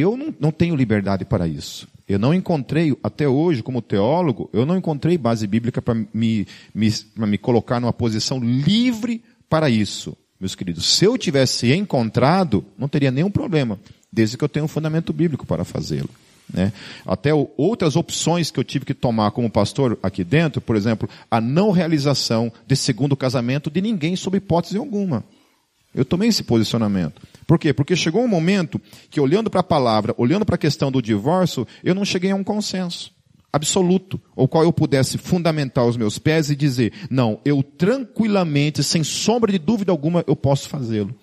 [0.00, 1.88] eu não, não tenho liberdade para isso.
[2.08, 6.92] Eu não encontrei, até hoje, como teólogo, eu não encontrei base bíblica para me, me,
[7.16, 10.84] me colocar numa posição livre para isso, meus queridos.
[10.86, 13.78] Se eu tivesse encontrado, não teria nenhum problema,
[14.12, 16.10] desde que eu tenha um fundamento bíblico para fazê-lo.
[16.52, 16.72] Né?
[17.06, 21.40] Até outras opções que eu tive que tomar como pastor aqui dentro, por exemplo, a
[21.40, 25.24] não realização de segundo casamento de ninguém sob hipótese alguma.
[25.94, 27.22] Eu tomei esse posicionamento.
[27.46, 27.72] Por quê?
[27.72, 31.66] Porque chegou um momento que, olhando para a palavra, olhando para a questão do divórcio,
[31.82, 33.12] eu não cheguei a um consenso
[33.52, 39.04] absoluto, ao qual eu pudesse fundamentar os meus pés e dizer, não, eu tranquilamente, sem
[39.04, 41.14] sombra de dúvida alguma, eu posso fazê-lo.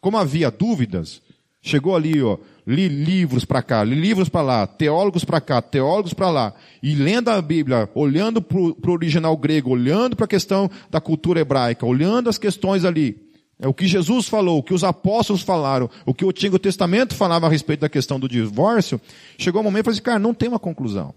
[0.00, 1.22] Como havia dúvidas,
[1.62, 6.12] chegou ali, ó, li livros para cá, li livros para lá, teólogos para cá, teólogos
[6.12, 10.68] para lá, e lendo a Bíblia, olhando para o original grego, olhando para a questão
[10.90, 13.27] da cultura hebraica, olhando as questões ali,
[13.58, 17.14] é o que Jesus falou, o que os apóstolos falaram, o que o Antigo Testamento
[17.14, 19.00] falava a respeito da questão do divórcio,
[19.36, 21.12] chegou um momento e falou assim, cara, não tem uma conclusão.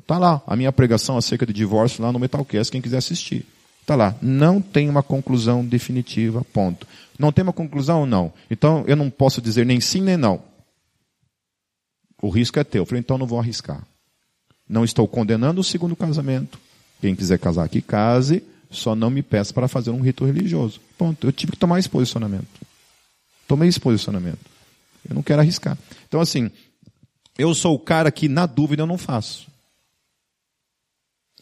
[0.00, 3.46] Está lá a minha pregação acerca de divórcio lá no Metalcast, quem quiser assistir.
[3.80, 4.16] Está lá.
[4.22, 6.86] Não tem uma conclusão definitiva, ponto.
[7.18, 8.06] Não tem uma conclusão?
[8.06, 8.32] Não.
[8.50, 10.42] Então eu não posso dizer nem sim nem não.
[12.20, 12.82] O risco é teu.
[12.82, 13.86] Eu falei, então não vou arriscar.
[14.66, 16.58] Não estou condenando o segundo casamento.
[17.00, 18.42] Quem quiser casar aqui, case.
[18.74, 20.80] Só não me peça para fazer um rito religioso.
[20.98, 21.26] Ponto.
[21.26, 22.46] Eu tive que tomar esse posicionamento.
[23.46, 24.40] Tomei esse posicionamento.
[25.08, 25.78] Eu não quero arriscar.
[26.08, 26.50] Então, assim,
[27.38, 29.46] eu sou o cara que, na dúvida, eu não faço.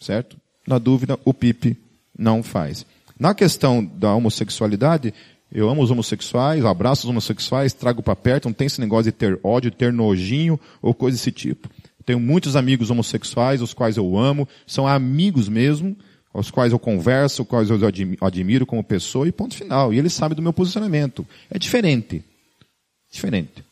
[0.00, 0.36] Certo?
[0.66, 1.76] Na dúvida, o Pipe
[2.18, 2.84] não faz.
[3.18, 5.14] Na questão da homossexualidade,
[5.50, 9.12] eu amo os homossexuais, abraço os homossexuais, trago para perto, não tem esse negócio de
[9.12, 11.68] ter ódio, ter nojinho ou coisa desse tipo.
[12.04, 15.96] Tenho muitos amigos homossexuais, os quais eu amo, são amigos mesmo,
[16.32, 17.78] aos quais eu converso, quais eu
[18.20, 19.92] admiro como pessoa, e ponto final.
[19.92, 21.26] E eles sabem do meu posicionamento.
[21.50, 22.24] É diferente.
[23.10, 23.64] Diferente.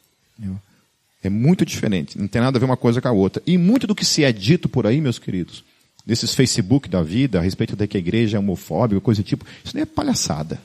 [1.23, 2.19] É muito diferente.
[2.19, 3.43] Não tem nada a ver uma coisa com a outra.
[3.47, 5.65] E muito do que se é dito por aí, meus queridos,
[6.05, 9.45] desses Facebook da vida, a respeito de que a igreja é homofóbica, coisa do tipo,
[9.65, 10.61] isso nem é palhaçada.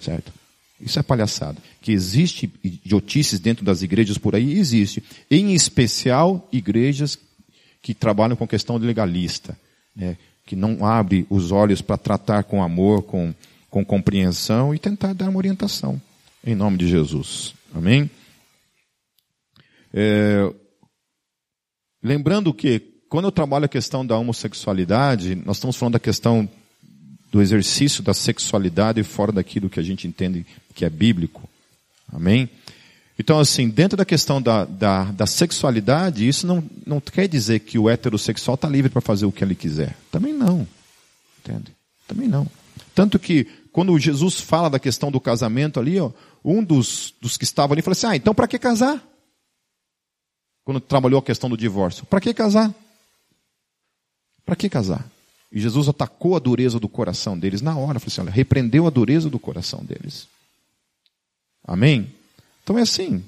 [0.00, 0.32] Certo?
[0.80, 1.58] Isso é palhaçada.
[1.80, 5.02] Que existe idiotices dentro das igrejas por aí, existe.
[5.30, 7.18] Em especial, igrejas
[7.82, 9.56] que trabalham com questão legalista.
[9.94, 10.16] Né?
[10.52, 13.34] Que não abre os olhos para tratar com amor, com,
[13.70, 15.98] com compreensão e tentar dar uma orientação.
[16.44, 17.54] Em nome de Jesus.
[17.74, 18.10] Amém?
[19.94, 20.52] É,
[22.02, 26.46] lembrando que, quando eu trabalho a questão da homossexualidade, nós estamos falando da questão
[27.30, 31.48] do exercício da sexualidade fora daquilo que a gente entende que é bíblico.
[32.12, 32.46] Amém?
[33.18, 37.78] Então, assim, dentro da questão da, da, da sexualidade, isso não, não quer dizer que
[37.78, 39.96] o heterossexual está livre para fazer o que ele quiser.
[40.10, 40.66] Também não.
[41.38, 41.74] Entende?
[42.08, 42.46] Também não.
[42.94, 46.10] Tanto que, quando Jesus fala da questão do casamento ali, ó,
[46.44, 49.02] um dos, dos que estavam ali falou assim: ah, então para que casar?
[50.64, 52.06] Quando trabalhou a questão do divórcio.
[52.06, 52.72] Para que casar?
[54.44, 55.08] Para que casar?
[55.50, 58.00] E Jesus atacou a dureza do coração deles na hora.
[58.00, 60.26] Falou assim: olha, repreendeu a dureza do coração deles.
[61.64, 62.12] Amém?
[62.62, 63.24] Então é assim.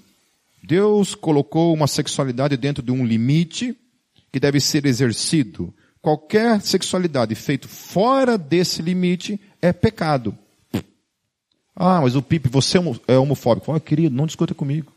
[0.63, 3.77] Deus colocou uma sexualidade dentro de um limite
[4.33, 5.73] que deve ser exercido.
[6.01, 10.37] Qualquer sexualidade feita fora desse limite é pecado.
[11.77, 13.67] Ah, mas o Pipe, você é homofóbico.
[13.67, 14.93] Fala, querido, não discuta comigo.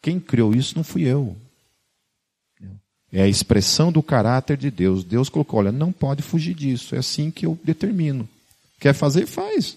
[0.00, 1.36] Quem criou isso não fui eu.
[3.12, 5.02] É a expressão do caráter de Deus.
[5.02, 6.94] Deus colocou, olha, não pode fugir disso.
[6.94, 8.28] É assim que eu determino.
[8.78, 9.76] Quer fazer, faz.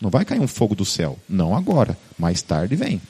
[0.00, 1.18] Não vai cair um fogo do céu.
[1.28, 1.96] Não agora.
[2.18, 3.00] Mais tarde vem.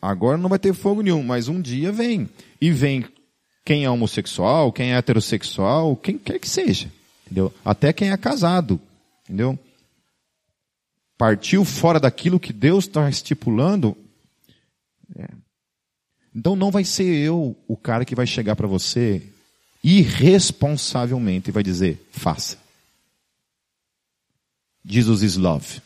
[0.00, 2.28] Agora não vai ter fogo nenhum, mas um dia vem.
[2.60, 3.04] E vem
[3.64, 6.90] quem é homossexual, quem é heterossexual, quem quer que seja.
[7.26, 7.52] Entendeu?
[7.64, 8.80] Até quem é casado.
[9.24, 9.58] Entendeu?
[11.18, 13.94] Partiu fora daquilo que Deus está estipulando.
[15.16, 15.28] É.
[16.34, 19.22] Então não vai ser eu o cara que vai chegar para você
[19.84, 22.59] irresponsavelmente e vai dizer, faça.
[24.84, 25.80] Jesus is love.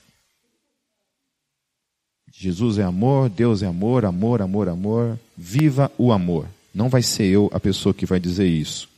[2.32, 5.20] Jesus é amor, Deus é amor, amor, amor, amor.
[5.36, 6.48] Viva o amor.
[6.74, 8.88] Não vai ser eu a pessoa que vai dizer isso.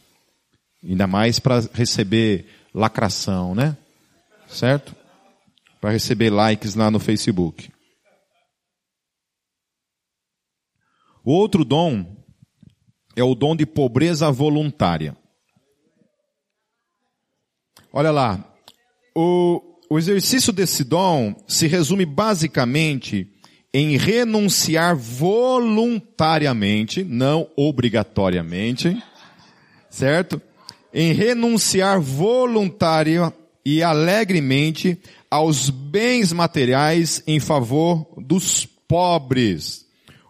[0.83, 3.77] Ainda mais para receber lacração, né?
[4.49, 4.95] Certo?
[5.81, 7.71] Para receber likes lá no Facebook.
[11.25, 12.17] O outro dom
[13.17, 15.17] é o dom de pobreza voluntária.
[17.93, 18.55] Olha lá,
[19.15, 23.31] o, o exercício desse dom se resume basicamente
[23.73, 28.97] em renunciar voluntariamente, não obrigatoriamente,
[29.91, 30.41] certo?
[30.95, 33.33] Em renunciar voluntário
[33.65, 34.99] e alegremente
[35.31, 39.85] aos bens materiais em favor dos pobres.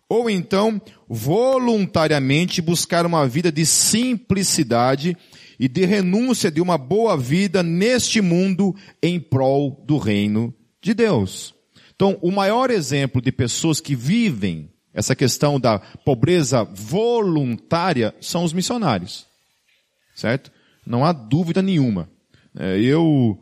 [0.09, 5.17] Ou então, voluntariamente buscar uma vida de simplicidade
[5.59, 11.55] e de renúncia de uma boa vida neste mundo em prol do reino de Deus.
[11.95, 18.53] Então, o maior exemplo de pessoas que vivem essa questão da pobreza voluntária são os
[18.53, 19.27] missionários.
[20.15, 20.51] Certo?
[20.87, 22.09] Não há dúvida nenhuma.
[22.59, 23.39] É, eu,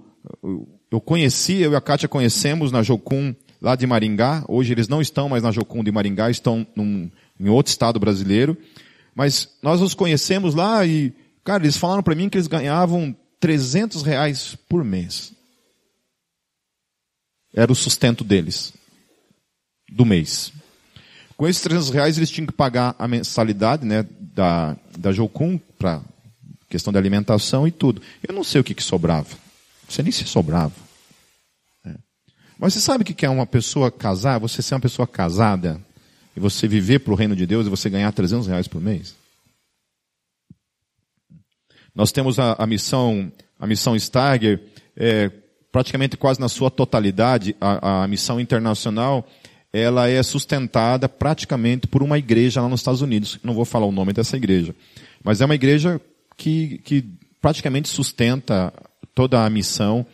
[0.90, 4.44] eu conheci, eu e a Kátia conhecemos na Jocum lá de Maringá.
[4.48, 8.56] Hoje eles não estão mais na Jocum de Maringá, estão num, em outro estado brasileiro.
[9.14, 11.12] Mas nós os conhecemos lá e
[11.44, 15.32] Cara, eles falaram para mim que eles ganhavam 300 reais por mês.
[17.52, 18.72] Era o sustento deles.
[19.90, 20.50] Do mês.
[21.36, 26.00] Com esses 300 reais eles tinham que pagar a mensalidade né, da, da Jocum para
[26.68, 28.00] questão de alimentação e tudo.
[28.26, 29.28] Eu não sei o que, que sobrava.
[29.88, 30.74] Sei nem se sobrava.
[31.84, 31.94] É.
[32.58, 34.38] Mas você sabe o que é uma pessoa casar?
[34.40, 35.80] Você ser uma pessoa casada
[36.34, 39.14] e você viver para o reino de Deus e você ganhar 300 reais por mês?
[41.94, 44.60] Nós temos a, a missão, a missão Starger,
[44.96, 45.30] é,
[45.70, 49.26] praticamente quase na sua totalidade, a, a missão internacional,
[49.72, 53.38] ela é sustentada praticamente por uma igreja lá nos Estados Unidos.
[53.42, 54.74] Não vou falar o nome dessa igreja.
[55.22, 56.00] Mas é uma igreja
[56.36, 57.04] que, que
[57.40, 58.72] praticamente sustenta
[59.14, 60.06] toda a missão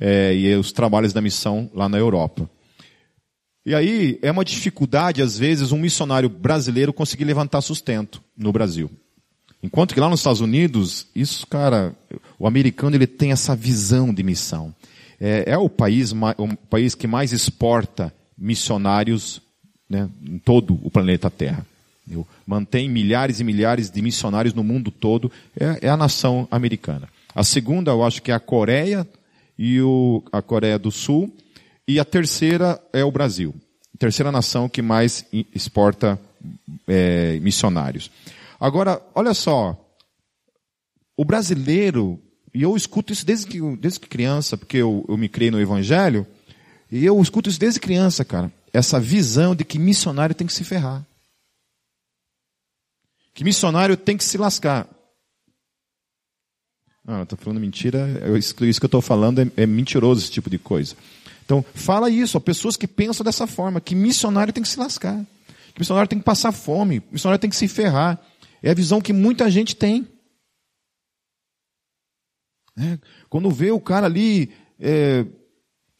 [0.00, 2.48] é, e os trabalhos da missão lá na Europa.
[3.64, 8.90] E aí é uma dificuldade, às vezes, um missionário brasileiro conseguir levantar sustento no Brasil.
[9.64, 11.94] Enquanto que lá nos Estados Unidos, isso, cara,
[12.38, 14.74] o americano ele tem essa visão de missão.
[15.18, 19.40] É, é o, país, o país que mais exporta missionários
[19.88, 21.64] né, em todo o planeta Terra.
[22.46, 25.32] Mantém milhares e milhares de missionários no mundo todo.
[25.58, 27.08] É, é, a nação americana.
[27.34, 29.08] A segunda, eu acho que é a Coreia
[29.58, 31.34] e o, a Coreia do Sul.
[31.88, 33.54] E a terceira é o Brasil.
[33.94, 35.24] A terceira nação que mais
[35.54, 36.20] exporta
[36.86, 38.10] é, missionários.
[38.64, 39.78] Agora, olha só,
[41.14, 42.18] o brasileiro,
[42.54, 45.60] e eu escuto isso desde que, desde que criança, porque eu, eu me criei no
[45.60, 46.26] Evangelho,
[46.90, 48.50] e eu escuto isso desde criança, cara.
[48.72, 51.06] Essa visão de que missionário tem que se ferrar.
[53.34, 54.88] Que missionário tem que se lascar.
[57.04, 60.48] Não, eu estou falando mentira, isso que eu estou falando é, é, mentiroso esse tipo
[60.48, 60.96] de coisa.
[61.44, 65.22] Então, fala isso, ó, pessoas que pensam dessa forma, que missionário tem que se lascar.
[65.74, 68.18] Que missionário tem que passar fome, missionário tem que se ferrar.
[68.64, 70.08] É a visão que muita gente tem.
[72.78, 72.98] É,
[73.28, 74.50] quando vê o cara ali,
[74.80, 75.26] é,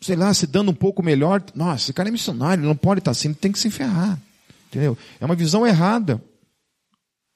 [0.01, 3.11] sei lá, se dando um pouco melhor, nossa, esse cara é missionário, não pode estar
[3.11, 4.19] assim, tem que se ferrar.
[4.69, 4.97] Entendeu?
[5.21, 6.25] É uma visão errada.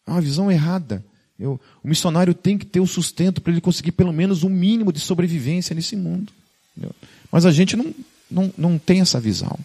[0.06, 1.04] É uma visão errada.
[1.38, 4.90] Eu, o missionário tem que ter o sustento para ele conseguir pelo menos um mínimo
[4.90, 6.32] de sobrevivência nesse mundo.
[6.74, 6.96] Entendeu?
[7.30, 7.94] Mas a gente não,
[8.30, 9.58] não, não tem essa visão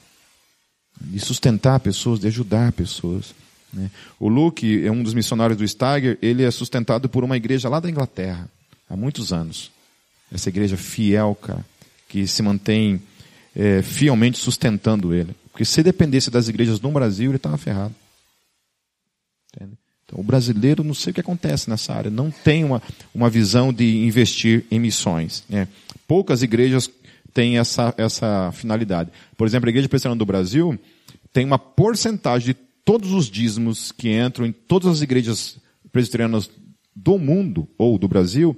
[1.00, 3.34] de sustentar pessoas, de ajudar pessoas.
[3.74, 3.90] Né?
[4.20, 7.80] O Luke é um dos missionários do Steiger, ele é sustentado por uma igreja lá
[7.80, 8.48] da Inglaterra,
[8.90, 9.72] há muitos anos.
[10.32, 11.66] Essa igreja fiel, cara,
[12.08, 13.02] que se mantém
[13.56, 15.36] é, fielmente sustentando ele.
[15.52, 17.94] Porque se dependesse das igrejas no Brasil, ele estava ferrado.
[19.54, 19.74] Entende?
[20.06, 22.82] Então, o brasileiro, não sei o que acontece nessa área, não tem uma,
[23.14, 25.44] uma visão de investir em missões.
[25.48, 25.68] Né?
[26.08, 26.90] Poucas igrejas
[27.34, 29.12] têm essa, essa finalidade.
[29.38, 30.80] Por exemplo, a Igreja Presbiteriana do Brasil
[31.32, 32.56] tem uma porcentagem de
[32.86, 35.58] todos os dízimos que entram em todas as igrejas
[35.92, 36.50] presbiterianas
[36.96, 38.58] do mundo ou do Brasil,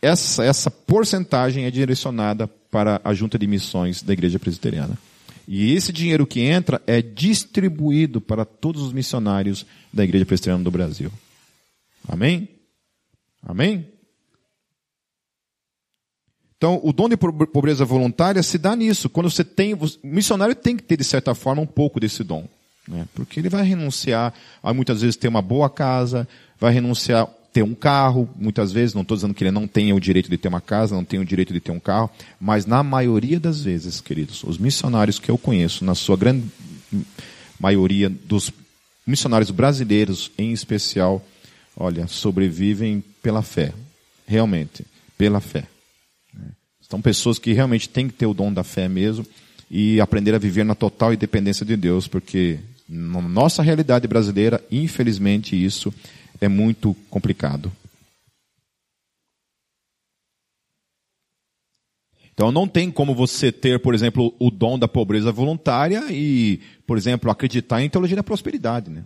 [0.00, 4.98] essa, essa porcentagem é direcionada para a junta de missões da igreja presbiteriana.
[5.46, 10.70] E esse dinheiro que entra é distribuído para todos os missionários da igreja presbiteriana do
[10.70, 11.10] Brasil.
[12.08, 12.48] Amém?
[13.42, 13.86] Amém?
[16.56, 19.10] Então, o dom de pobreza voluntária se dá nisso.
[19.10, 22.48] Quando você tem, o missionário tem que ter, de certa forma, um pouco desse dom.
[22.88, 23.06] Né?
[23.14, 26.28] Porque ele vai renunciar a muitas vezes ter uma boa casa,
[26.60, 30.00] vai renunciar ter um carro, muitas vezes, não estou dizendo que ele não tenha o
[30.00, 32.82] direito de ter uma casa, não tenha o direito de ter um carro, mas na
[32.82, 36.44] maioria das vezes, queridos, os missionários que eu conheço, na sua grande
[37.60, 38.50] maioria dos
[39.06, 41.24] missionários brasileiros em especial,
[41.76, 43.72] olha, sobrevivem pela fé,
[44.26, 44.84] realmente,
[45.16, 45.64] pela fé.
[46.90, 49.24] São pessoas que realmente têm que ter o dom da fé mesmo
[49.70, 55.62] e aprender a viver na total independência de Deus, porque na nossa realidade brasileira, infelizmente,
[55.62, 55.92] isso
[56.40, 57.72] é muito complicado.
[62.34, 66.98] Então não tem como você ter, por exemplo, o dom da pobreza voluntária e, por
[66.98, 69.04] exemplo, acreditar em teologia da prosperidade, né?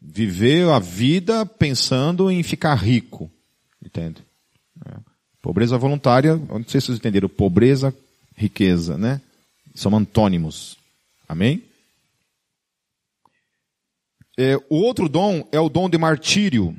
[0.00, 3.30] Viver a vida pensando em ficar rico,
[3.84, 4.22] entende?
[4.86, 4.92] É.
[5.40, 7.94] Pobreza voluntária, não sei se vocês entenderam, pobreza,
[8.36, 9.20] riqueza, né?
[9.74, 10.76] São antônimos.
[11.26, 11.62] Amém?
[14.40, 16.76] É, o outro dom é o dom de martírio.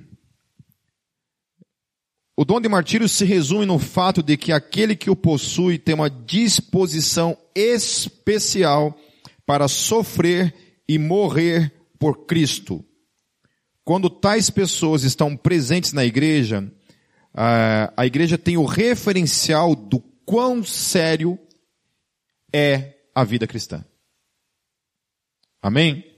[2.38, 5.94] O dom de martírio se resume no fato de que aquele que o possui tem
[5.94, 8.98] uma disposição especial
[9.46, 10.56] para sofrer
[10.88, 12.82] e morrer por Cristo.
[13.84, 16.72] Quando tais pessoas estão presentes na igreja,
[17.34, 21.38] a igreja tem o referencial do quão sério
[22.54, 23.84] é a vida cristã.
[25.62, 26.09] Amém?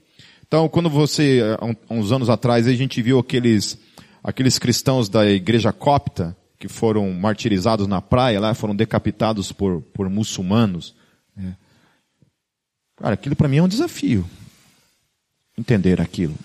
[0.52, 3.78] Então, quando você, há uns anos atrás, a gente viu aqueles,
[4.22, 10.10] aqueles cristãos da igreja copta, que foram martirizados na praia, lá foram decapitados por, por
[10.10, 10.94] muçulmanos.
[11.34, 11.56] Né?
[12.98, 14.28] Cara, aquilo para mim é um desafio.
[15.56, 16.36] Entender aquilo.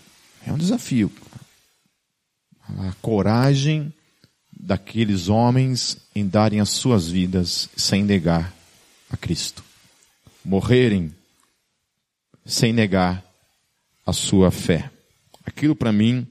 [0.46, 1.12] É um desafio.
[2.66, 3.94] A coragem
[4.58, 8.54] daqueles homens em darem as suas vidas sem negar
[9.10, 9.62] a Cristo.
[10.46, 11.14] Morrerem
[12.46, 13.27] sem negar
[14.08, 14.90] a sua fé.
[15.46, 16.26] Aquilo para mim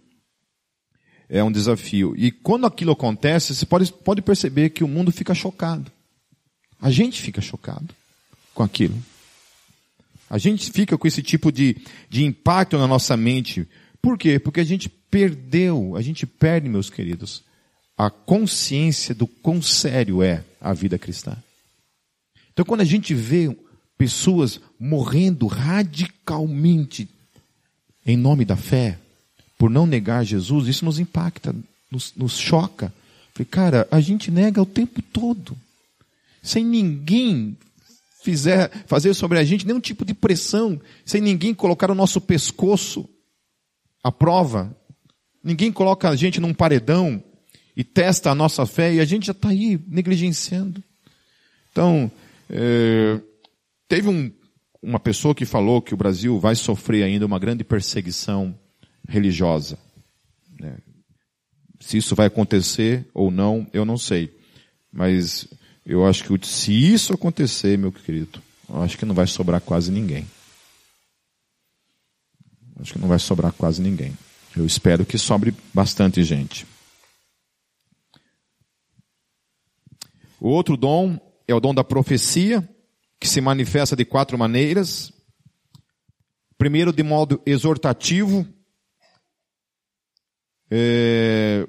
[1.28, 2.14] é um desafio.
[2.16, 5.92] E quando aquilo acontece, você pode, pode perceber que o mundo fica chocado.
[6.80, 7.94] A gente fica chocado
[8.54, 8.96] com aquilo.
[10.30, 11.76] A gente fica com esse tipo de,
[12.08, 13.68] de impacto na nossa mente.
[14.00, 14.38] Por quê?
[14.38, 17.44] Porque a gente perdeu, a gente perde, meus queridos,
[17.96, 21.36] a consciência do quão sério é a vida cristã.
[22.52, 23.54] Então, quando a gente vê
[23.98, 27.08] pessoas morrendo radicalmente
[28.06, 28.98] em nome da fé,
[29.58, 31.54] por não negar Jesus, isso nos impacta,
[31.90, 32.92] nos, nos choca.
[33.34, 35.56] Falei, cara, a gente nega o tempo todo,
[36.42, 37.56] sem ninguém
[38.22, 43.08] fizer, fazer sobre a gente nenhum tipo de pressão, sem ninguém colocar o nosso pescoço
[44.02, 44.74] à prova.
[45.42, 47.22] Ninguém coloca a gente num paredão
[47.76, 50.82] e testa a nossa fé e a gente já está aí negligenciando.
[51.70, 52.10] Então,
[52.48, 53.20] é,
[53.88, 54.32] teve um,
[54.86, 58.56] uma pessoa que falou que o Brasil vai sofrer ainda uma grande perseguição
[59.08, 59.76] religiosa.
[60.60, 60.78] Né?
[61.80, 64.32] Se isso vai acontecer ou não, eu não sei.
[64.92, 65.48] Mas
[65.84, 69.90] eu acho que se isso acontecer, meu querido, eu acho que não vai sobrar quase
[69.90, 70.24] ninguém.
[72.78, 74.16] Acho que não vai sobrar quase ninguém.
[74.56, 76.64] Eu espero que sobre bastante gente.
[80.38, 81.18] O outro dom
[81.48, 82.66] é o dom da profecia
[83.18, 85.12] que se manifesta de quatro maneiras.
[86.58, 88.46] Primeiro, de modo exortativo.
[90.70, 91.66] É...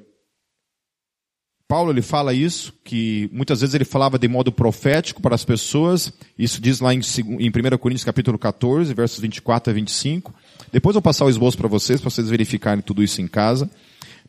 [1.67, 6.13] Paulo ele fala isso, que muitas vezes ele falava de modo profético para as pessoas.
[6.39, 7.01] Isso diz lá em,
[7.39, 10.33] em 1 Coríntios capítulo 14, versos 24 a 25.
[10.71, 13.69] Depois eu vou passar o esboço para vocês, para vocês verificarem tudo isso em casa.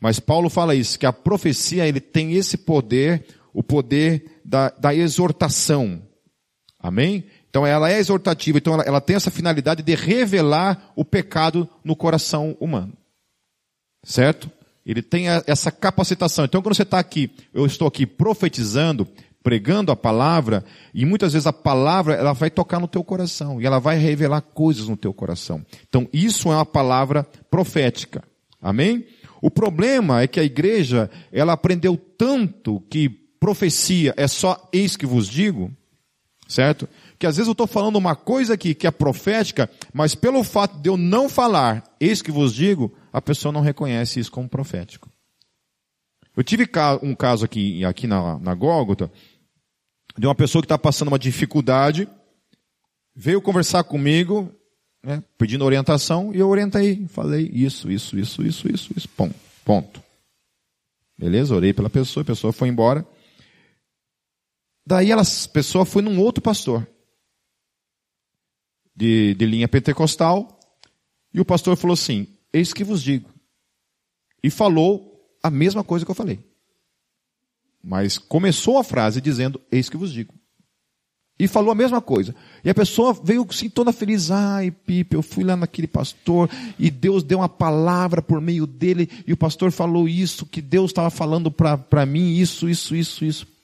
[0.01, 4.93] Mas Paulo fala isso, que a profecia ele tem esse poder, o poder da, da
[4.93, 6.01] exortação.
[6.79, 7.25] Amém?
[7.49, 11.95] Então ela é exortativa, então ela, ela tem essa finalidade de revelar o pecado no
[11.95, 12.93] coração humano.
[14.03, 14.49] Certo?
[14.85, 16.45] Ele tem a, essa capacitação.
[16.45, 19.07] Então quando você está aqui, eu estou aqui profetizando,
[19.43, 20.63] pregando a palavra,
[20.93, 24.41] e muitas vezes a palavra ela vai tocar no teu coração e ela vai revelar
[24.41, 25.65] coisas no teu coração.
[25.87, 28.23] Então, isso é uma palavra profética.
[28.61, 29.05] Amém?
[29.41, 33.09] O problema é que a igreja, ela aprendeu tanto que
[33.39, 35.71] profecia é só eis que vos digo,
[36.49, 36.89] certo?
[37.19, 40.79] Que às vezes eu estou falando uma coisa aqui que é profética, mas pelo fato
[40.79, 45.09] de eu não falar eis que vos digo, a pessoa não reconhece isso como profético.
[46.35, 46.67] Eu tive
[47.03, 49.11] um caso aqui, aqui na, na Gólgota,
[50.17, 52.07] de uma pessoa que está passando uma dificuldade,
[53.15, 54.51] veio conversar comigo,
[55.03, 59.09] né, pedindo orientação, e eu orientei, falei isso, isso, isso, isso, isso, isso,
[59.63, 60.01] ponto.
[61.17, 61.53] Beleza?
[61.53, 63.05] Orei pela pessoa, a pessoa foi embora.
[64.89, 66.89] Daí ela, a pessoa foi num outro pastor,
[68.95, 70.59] de, de linha pentecostal,
[71.31, 73.29] e o pastor falou assim, eis que vos digo.
[74.43, 76.43] E falou a mesma coisa que eu falei.
[77.83, 80.33] Mas começou a frase dizendo, eis que vos digo.
[81.37, 82.33] E falou a mesma coisa.
[82.63, 84.31] E a pessoa veio assim toda feliz.
[84.31, 89.07] Ai, Pipe, eu fui lá naquele pastor e Deus deu uma palavra por meio dele
[89.27, 93.58] e o pastor falou isso, que Deus estava falando para mim, isso, isso, isso, isso.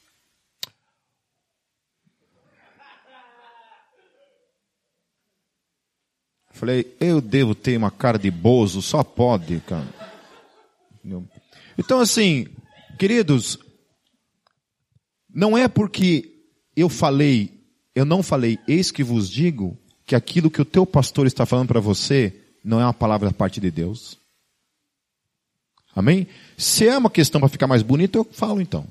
[6.56, 9.88] Falei, eu devo ter uma cara de bozo, só pode, cara.
[11.78, 12.47] Então, assim,
[12.97, 13.60] queridos,
[15.34, 16.32] não é porque
[16.76, 17.56] eu falei
[17.95, 21.70] eu não falei, eis que vos digo, que aquilo que o teu pastor está falando
[21.70, 24.18] para você não é uma palavra da parte de Deus.
[25.95, 26.28] Amém?
[26.58, 28.86] Se é uma questão para ficar mais bonito, eu falo então.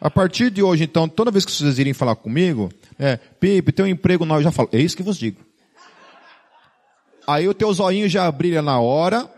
[0.00, 3.86] A partir de hoje, então, toda vez que vocês irem falar comigo, é, Pipe, tem
[3.86, 5.44] um emprego não, eu já falo, eis que vos digo.
[7.26, 9.28] Aí o teu zoinho já brilha na hora,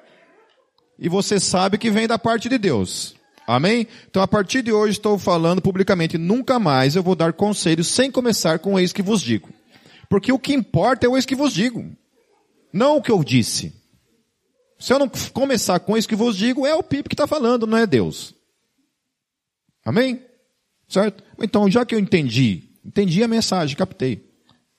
[0.99, 3.17] e você sabe que vem da parte de Deus.
[3.47, 3.87] Amém?
[4.11, 8.11] Então, a partir de hoje, estou falando publicamente, nunca mais eu vou dar conselhos sem
[8.11, 9.49] começar com o eis que vos digo.
[10.09, 11.91] Porque o que importa é o eis que vos digo.
[12.73, 13.73] Não o que eu disse.
[14.79, 17.67] Se eu não começar com isso que vos digo, é o Pipe que está falando,
[17.67, 18.35] não é Deus.
[19.85, 20.23] Amém?
[20.87, 21.25] Certo?
[21.41, 24.29] Então, já que eu entendi, entendi a mensagem, captei.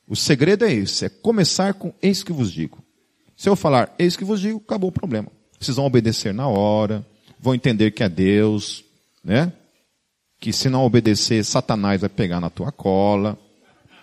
[0.07, 2.83] O segredo é esse, é começar com eis que vos digo.
[3.39, 5.31] Se eu falar eis que vos digo, acabou o problema.
[5.57, 7.07] Vocês vão obedecer na hora,
[7.39, 8.83] vão entender que é Deus,
[9.23, 9.53] né?
[10.41, 13.39] Que se não obedecer, Satanás vai pegar na tua cola.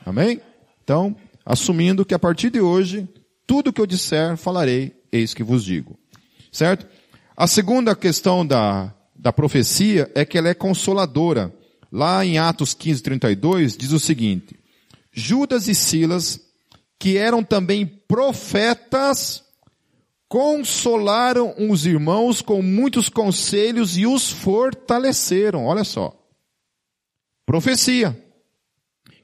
[0.06, 0.40] Amém?
[0.82, 1.14] Então,
[1.44, 3.06] assumindo que a partir de hoje,
[3.46, 5.98] tudo que eu disser, falarei, eis que vos digo.
[6.50, 6.86] Certo?
[7.36, 11.54] A segunda questão da, da profecia é que ela é consoladora.
[11.92, 14.58] Lá em Atos 15, 32, diz o seguinte,
[15.12, 16.40] Judas e Silas,
[16.98, 19.44] que eram também profetas,
[20.28, 25.66] consolaram os irmãos com muitos conselhos e os fortaleceram.
[25.66, 26.14] Olha só.
[27.44, 28.20] Profecia.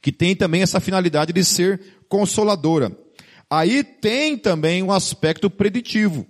[0.00, 2.96] Que tem também essa finalidade de ser consoladora.
[3.50, 6.26] Aí tem também um aspecto preditivo.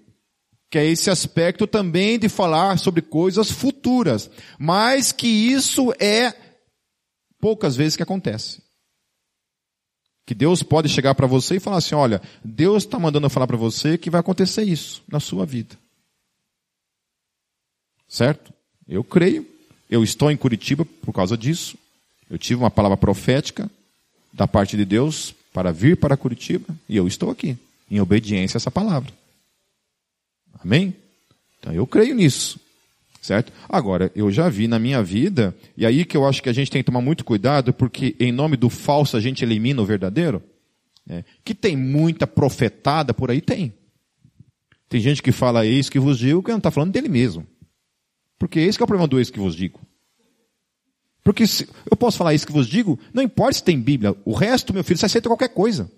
[0.71, 4.31] Que é esse aspecto também de falar sobre coisas futuras.
[4.59, 6.35] Mas que isso é
[7.39, 8.63] poucas vezes que acontece.
[10.25, 13.47] Que Deus pode chegar para você e falar assim: olha, Deus está mandando eu falar
[13.47, 15.77] para você que vai acontecer isso na sua vida.
[18.09, 18.53] Certo?
[18.89, 19.47] Eu creio.
[19.91, 21.77] Eu estou em Curitiba por causa disso.
[22.31, 23.71] Eu tive uma palavra profética
[24.33, 27.59] da parte de Deus para vir para Curitiba e eu estou aqui,
[27.91, 29.13] em obediência a essa palavra.
[30.63, 30.97] Amém?
[31.59, 32.59] Então eu creio nisso.
[33.23, 33.53] Certo?
[33.69, 36.73] Agora, eu já vi na minha vida, e aí que eu acho que a gente
[36.73, 40.43] tem que tomar muito cuidado, porque em nome do falso a gente elimina o verdadeiro.
[41.09, 43.73] É, que tem muita profetada por aí, tem.
[44.89, 47.47] Tem gente que fala eis que vos digo, que não está falando dele mesmo.
[48.39, 49.81] Porque esse é o problema do eis que vos digo.
[51.23, 54.33] Porque se eu posso falar isso que vos digo, não importa se tem Bíblia, o
[54.33, 55.91] resto, meu filho, você aceita qualquer coisa.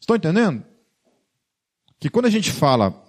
[0.00, 0.64] Estão entendendo?
[2.00, 3.04] Que quando a gente fala,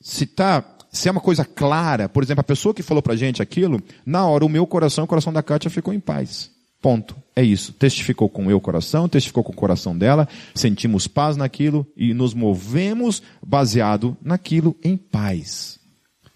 [0.00, 0.62] está
[0.92, 4.26] se é uma coisa clara, por exemplo, a pessoa que falou pra gente aquilo, na
[4.26, 6.50] hora o meu coração o coração da Kátia ficou em paz.
[6.82, 7.16] Ponto.
[7.34, 7.72] É isso.
[7.72, 12.34] Testificou com o meu coração, testificou com o coração dela, sentimos paz naquilo e nos
[12.34, 15.78] movemos baseado naquilo em paz.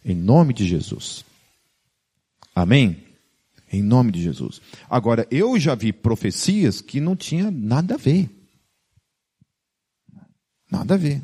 [0.04, 1.24] Em nome de Jesus.
[2.54, 2.96] Amém?
[3.70, 4.62] Em nome de Jesus.
[4.88, 8.30] Agora, eu já vi profecias que não tinha nada a ver.
[10.70, 11.22] Nada a ver.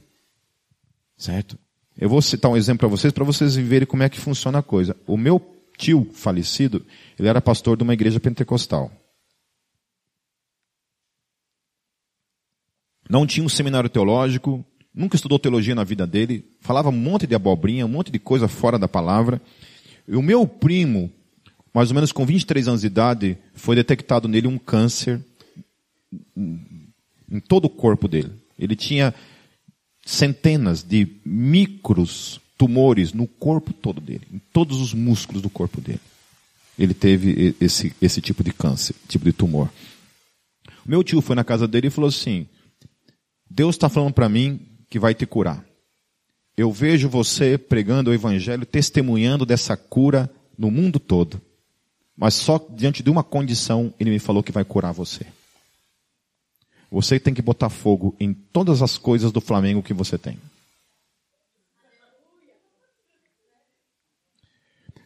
[1.17, 1.57] Certo?
[2.03, 4.63] Eu vou citar um exemplo para vocês, para vocês verem como é que funciona a
[4.63, 4.97] coisa.
[5.07, 5.41] O meu
[5.79, 6.85] tio falecido,
[7.17, 8.91] ele era pastor de uma igreja pentecostal.
[13.09, 17.37] Não tinha um seminário teológico, nunca estudou teologia na vida dele, falava um monte de
[17.37, 19.41] abobrinha, um monte de coisa fora da palavra.
[20.09, 21.09] E o meu primo,
[21.73, 25.25] mais ou menos com 23 anos de idade, foi detectado nele um câncer
[26.37, 28.33] em todo o corpo dele.
[28.59, 29.15] Ele tinha
[30.05, 36.01] centenas de micros tumores no corpo todo dele, em todos os músculos do corpo dele.
[36.79, 39.71] Ele teve esse, esse tipo de câncer, tipo de tumor.
[40.85, 42.47] Meu tio foi na casa dele e falou assim:
[43.49, 45.65] Deus está falando para mim que vai te curar.
[46.57, 51.41] Eu vejo você pregando o evangelho, testemunhando dessa cura no mundo todo.
[52.17, 55.27] Mas só diante de uma condição, ele me falou que vai curar você.
[56.93, 60.37] Você tem que botar fogo em todas as coisas do Flamengo que você tem.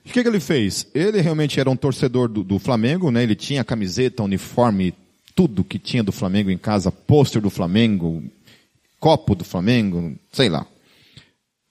[0.05, 0.89] O que, que, ele fez?
[0.93, 3.23] Ele realmente era um torcedor do, do, Flamengo, né?
[3.23, 4.95] Ele tinha camiseta, uniforme,
[5.33, 8.21] tudo que tinha do Flamengo em casa, pôster do Flamengo,
[8.99, 10.67] copo do Flamengo, sei lá.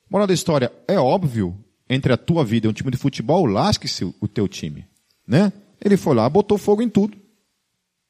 [0.09, 1.57] Moral da história, é óbvio,
[1.89, 4.85] entre a tua vida e um time de futebol, lasque-se o teu time,
[5.27, 5.51] né?
[5.83, 7.17] Ele foi lá, botou fogo em tudo.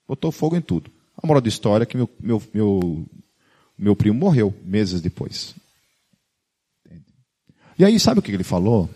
[0.07, 0.94] Botou fogo em tudo.
[1.25, 3.05] A moral da história é que meu, meu, meu,
[3.75, 5.55] meu primo morreu meses depois.
[7.79, 8.87] E aí, sabe o que ele falou?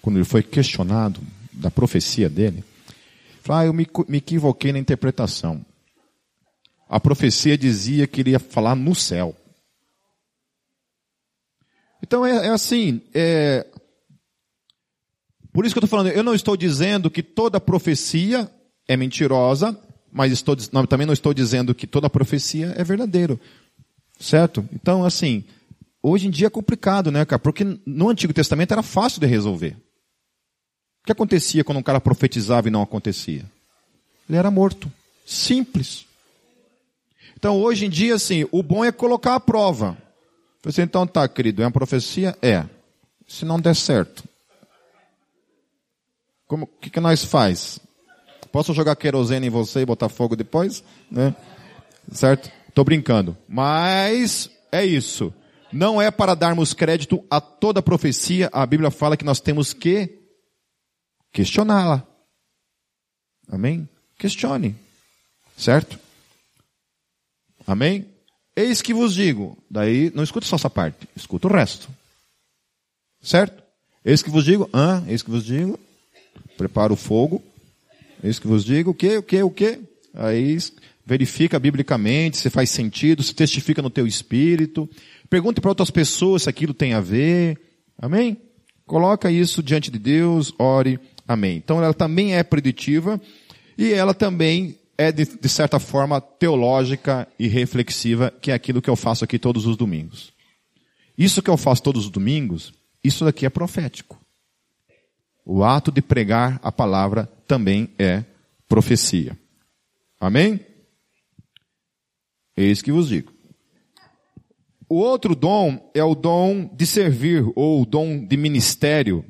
[0.00, 1.20] Quando ele foi questionado
[1.52, 2.64] da profecia dele.
[3.42, 5.62] Falou, ah, eu me, me equivoquei na interpretação.
[6.88, 9.36] A profecia dizia que ele ia falar no céu.
[12.02, 13.66] Então é, é assim, é...
[15.52, 18.50] por isso que eu estou falando, eu não estou dizendo que toda profecia
[18.88, 19.78] é mentirosa,
[20.12, 23.40] mas estou, não, também não estou dizendo que toda profecia é verdadeiro.
[24.20, 24.68] Certo?
[24.72, 25.42] Então, assim,
[26.02, 27.38] hoje em dia é complicado, né, cara?
[27.38, 29.76] Porque no Antigo Testamento era fácil de resolver.
[31.02, 33.44] O que acontecia quando um cara profetizava e não acontecia?
[34.28, 34.92] Ele era morto.
[35.26, 36.04] Simples.
[37.36, 39.96] Então, hoje em dia, assim, o bom é colocar a prova.
[40.62, 42.36] Você então tá, querido, é uma profecia?
[42.40, 42.64] É.
[43.26, 44.22] Se não der certo.
[46.46, 47.80] Como, que, que nós faz?
[48.52, 50.84] Posso jogar querosene em você e botar fogo depois?
[51.10, 51.34] Né?
[52.12, 52.50] Certo?
[52.68, 53.36] Estou brincando.
[53.48, 55.32] Mas é isso.
[55.72, 58.50] Não é para darmos crédito a toda profecia.
[58.52, 60.18] A Bíblia fala que nós temos que
[61.32, 62.06] questioná-la.
[63.50, 63.88] Amém?
[64.18, 64.76] Questione.
[65.56, 65.98] Certo?
[67.66, 68.06] Amém?
[68.54, 69.56] Eis que vos digo.
[69.70, 71.88] Daí não escuta só essa parte, escuta o resto.
[73.22, 73.62] Certo?
[74.04, 75.78] Eis que vos digo, ah, eis que vos digo,
[76.58, 77.42] prepara o fogo,
[78.28, 78.90] isso que vos digo.
[78.90, 79.80] O que, o que, o que?
[80.14, 80.58] Aí
[81.04, 84.88] verifica biblicamente se faz sentido, se testifica no teu espírito.
[85.28, 87.60] Pergunte para outras pessoas se aquilo tem a ver.
[87.98, 88.36] Amém?
[88.86, 90.98] Coloca isso diante de Deus, ore.
[91.26, 91.56] Amém.
[91.56, 93.20] Então ela também é preditiva
[93.76, 98.90] e ela também é de, de certa forma teológica e reflexiva, que é aquilo que
[98.90, 100.32] eu faço aqui todos os domingos.
[101.16, 104.21] Isso que eu faço todos os domingos, isso daqui é profético.
[105.44, 108.24] O ato de pregar a palavra também é
[108.68, 109.36] profecia.
[110.20, 110.60] Amém?
[112.56, 113.32] Eis que vos digo.
[114.88, 119.24] O outro dom é o dom de servir, ou o dom de ministério.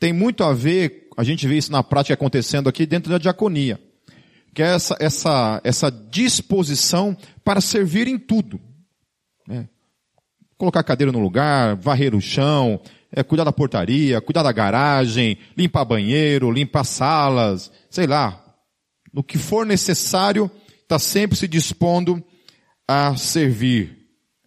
[0.00, 3.80] Tem muito a ver, a gente vê isso na prática acontecendo aqui dentro da diaconia.
[4.52, 8.60] Que é essa, essa, essa disposição para servir em tudo.
[9.46, 9.68] Né?
[10.58, 12.80] Colocar a cadeira no lugar, varrer o chão,
[13.12, 18.42] é, cuidar da portaria, cuidar da garagem, limpar banheiro, limpar salas, sei lá.
[19.12, 20.50] No que for necessário,
[20.82, 22.22] está sempre se dispondo
[22.86, 23.96] a servir.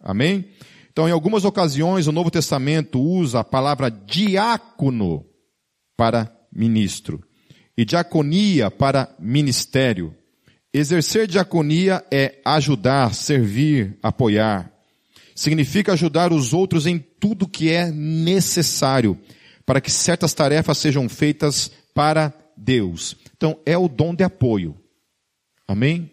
[0.00, 0.48] Amém?
[0.90, 5.24] Então, em algumas ocasiões, o Novo Testamento usa a palavra diácono
[5.96, 7.22] para ministro
[7.76, 10.14] e diaconia para ministério.
[10.72, 14.69] Exercer diaconia é ajudar, servir, apoiar
[15.40, 19.16] significa ajudar os outros em tudo que é necessário
[19.64, 23.16] para que certas tarefas sejam feitas para Deus.
[23.34, 24.76] Então, é o dom de apoio.
[25.66, 26.10] Amém?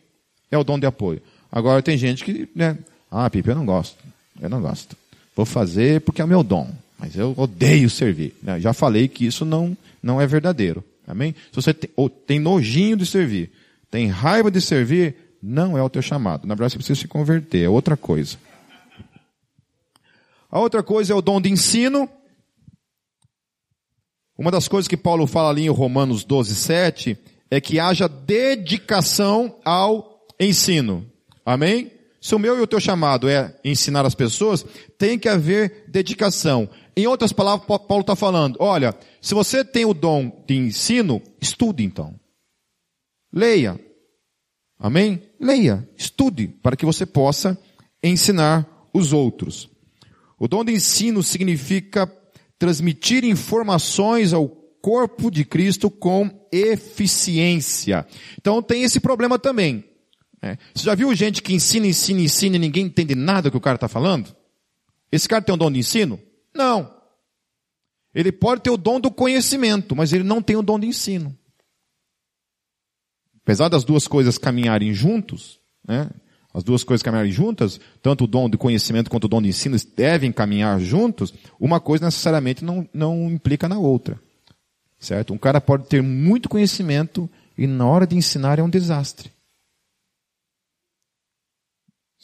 [0.49, 1.21] É o dom de apoio.
[1.51, 2.77] Agora, tem gente que, né?
[3.11, 3.97] Ah, Pipe, eu não gosto.
[4.41, 4.95] Eu não gosto.
[5.35, 6.71] Vou fazer porque é o meu dom.
[6.97, 8.33] Mas eu odeio servir.
[8.41, 8.61] Né?
[8.61, 10.81] Já falei que isso não, não é verdadeiro.
[11.05, 11.35] Amém?
[11.51, 13.51] Se você tem, ou tem nojinho de servir,
[13.91, 16.47] tem raiva de servir, não é o teu chamado.
[16.47, 17.63] Na verdade, você precisa se converter.
[17.63, 18.37] É outra coisa.
[20.49, 22.09] A outra coisa é o dom de ensino.
[24.37, 27.17] Uma das coisas que Paulo fala ali em Romanos 12, 7
[27.49, 31.09] é que haja dedicação ao ensino.
[31.45, 31.91] Amém?
[32.21, 34.65] Se o meu e o teu chamado é ensinar as pessoas,
[34.97, 36.69] tem que haver dedicação.
[36.95, 41.83] Em outras palavras, Paulo está falando, olha, se você tem o dom de ensino, estude
[41.83, 42.19] então.
[43.31, 43.79] Leia.
[44.79, 45.21] Amém?
[45.39, 47.57] Leia, estude, para que você possa
[48.03, 49.69] ensinar os outros.
[50.39, 52.11] O dom de ensino significa
[52.59, 58.05] transmitir informações ao corpo de Cristo com eficiência.
[58.37, 59.83] Então tem esse problema também.
[60.41, 60.57] É.
[60.73, 63.75] Você já viu gente que ensina, ensina, ensina e ninguém entende nada que o cara
[63.75, 64.35] está falando?
[65.11, 66.19] Esse cara tem um dom de ensino?
[66.53, 66.95] Não.
[68.13, 71.37] Ele pode ter o dom do conhecimento, mas ele não tem o dom de ensino.
[73.41, 76.09] Apesar das duas coisas caminharem juntos, né?
[76.57, 79.77] As duas coisas caminharem juntas, tanto o dom de conhecimento quanto o dom de ensino
[79.95, 84.19] devem caminhar juntos, uma coisa necessariamente não, não implica na outra.
[84.99, 85.35] Certo?
[85.35, 89.29] Um cara pode ter muito conhecimento e na hora de ensinar é um desastre.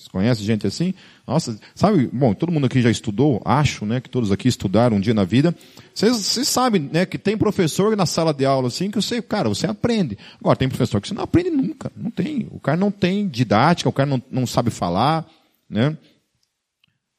[0.08, 0.93] Conhece gente assim?
[1.26, 4.99] Nossa, sabe, bom, todo mundo aqui já estudou, acho, né, que todos aqui estudaram um
[4.99, 5.56] dia na vida.
[5.93, 9.49] Vocês, vocês sabem, né, que tem professor na sala de aula assim que você, cara,
[9.49, 10.18] você aprende.
[10.39, 12.47] Agora, tem professor que você não aprende nunca, não tem.
[12.51, 15.26] O cara não tem didática, o cara não, não sabe falar,
[15.70, 15.97] né?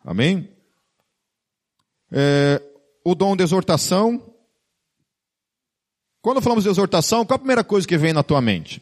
[0.04, 0.48] Amém?
[2.12, 2.60] É,
[3.04, 4.22] o dom de exortação.
[6.20, 8.80] Quando falamos de exortação, qual a primeira coisa que vem na tua mente?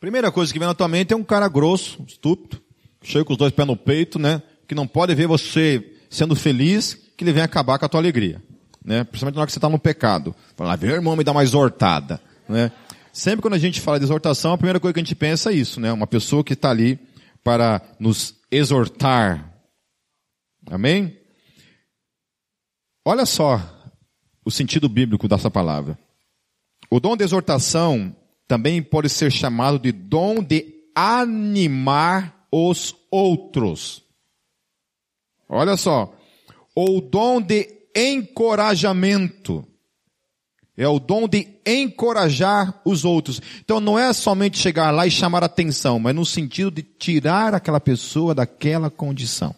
[0.00, 2.58] Primeira coisa que vem na tua mente é um cara grosso, estúpido,
[3.02, 4.42] cheio com os dois pés no peito, né?
[4.66, 8.42] Que não pode ver você sendo feliz, que ele vem acabar com a tua alegria.
[8.82, 9.04] Né?
[9.04, 10.34] Principalmente na hora que você está no pecado.
[10.56, 12.18] Fala, vem irmão, me dá uma exortada.
[12.48, 12.72] Né?
[13.12, 15.54] Sempre quando a gente fala de exortação, a primeira coisa que a gente pensa é
[15.54, 15.92] isso, né?
[15.92, 16.98] Uma pessoa que está ali
[17.44, 19.52] para nos exortar.
[20.70, 21.14] Amém?
[23.04, 23.60] Olha só
[24.44, 25.98] o sentido bíblico dessa palavra.
[26.90, 28.16] O dom de exortação
[28.50, 34.02] também pode ser chamado de dom de animar os outros.
[35.48, 36.12] Olha só.
[36.74, 39.64] Ou dom de encorajamento.
[40.76, 43.40] É o dom de encorajar os outros.
[43.60, 47.78] Então não é somente chegar lá e chamar atenção, mas no sentido de tirar aquela
[47.78, 49.54] pessoa daquela condição.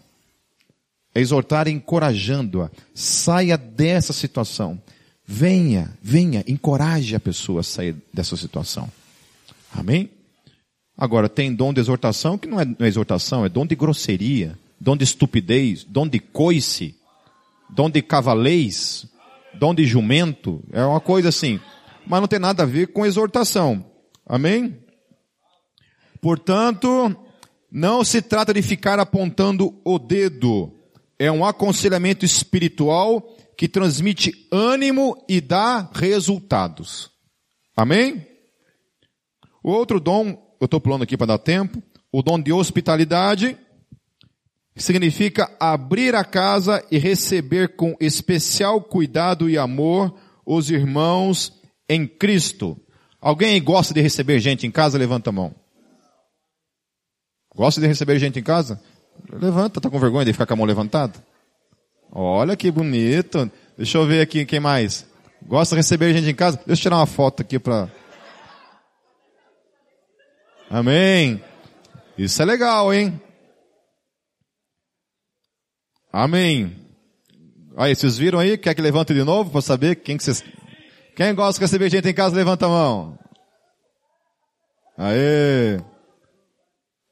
[1.15, 2.71] É exortar encorajando-a.
[2.95, 4.79] Saia dessa situação.
[5.27, 8.91] Venha, venha, encoraje a pessoa a sair dessa situação.
[9.73, 10.11] Amém?
[10.97, 14.59] Agora, tem dom de exortação que não é, não é exortação, é dom de grosseria,
[14.79, 16.95] dom de estupidez, dom de coice,
[17.71, 19.07] dom de cavalês,
[19.55, 21.61] dom de jumento, é uma coisa assim.
[22.07, 23.85] Mas não tem nada a ver com exortação.
[24.27, 24.77] Amém?
[26.21, 27.17] Portanto,
[27.71, 30.73] não se trata de ficar apontando o dedo.
[31.19, 37.13] É um aconselhamento espiritual que transmite ânimo e dá resultados.
[37.77, 38.27] Amém?
[39.63, 43.57] O outro dom, eu estou pulando aqui para dar tempo, o dom de hospitalidade,
[44.75, 50.13] significa abrir a casa e receber com especial cuidado e amor
[50.45, 51.53] os irmãos
[51.89, 52.77] em Cristo.
[53.21, 54.99] Alguém gosta de receber gente em casa?
[54.99, 55.55] Levanta a mão.
[57.55, 58.83] Gosta de receber gente em casa?
[59.31, 61.25] Levanta, tá com vergonha de ficar com a mão levantada?
[62.13, 63.51] Olha que bonito.
[63.77, 65.07] Deixa eu ver aqui quem mais.
[65.47, 66.59] Gosta de receber gente em casa?
[66.67, 67.91] Deixa eu tirar uma foto aqui para.
[70.69, 71.43] Amém.
[72.17, 73.21] Isso é legal, hein?
[76.13, 76.77] Amém.
[77.77, 78.59] Aí, vocês viram aí?
[78.59, 80.45] Quer que levante de novo para saber quem que vocês...
[81.17, 83.19] Quem gosta de receber gente em casa, levanta a mão.
[84.97, 85.79] Aê.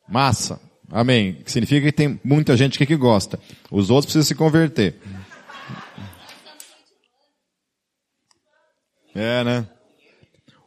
[0.08, 0.60] Massa.
[0.90, 1.34] Amém.
[1.34, 3.38] Que significa que tem muita gente que, gosta.
[3.70, 4.96] Os outros precisam se converter.
[9.14, 9.68] É, né?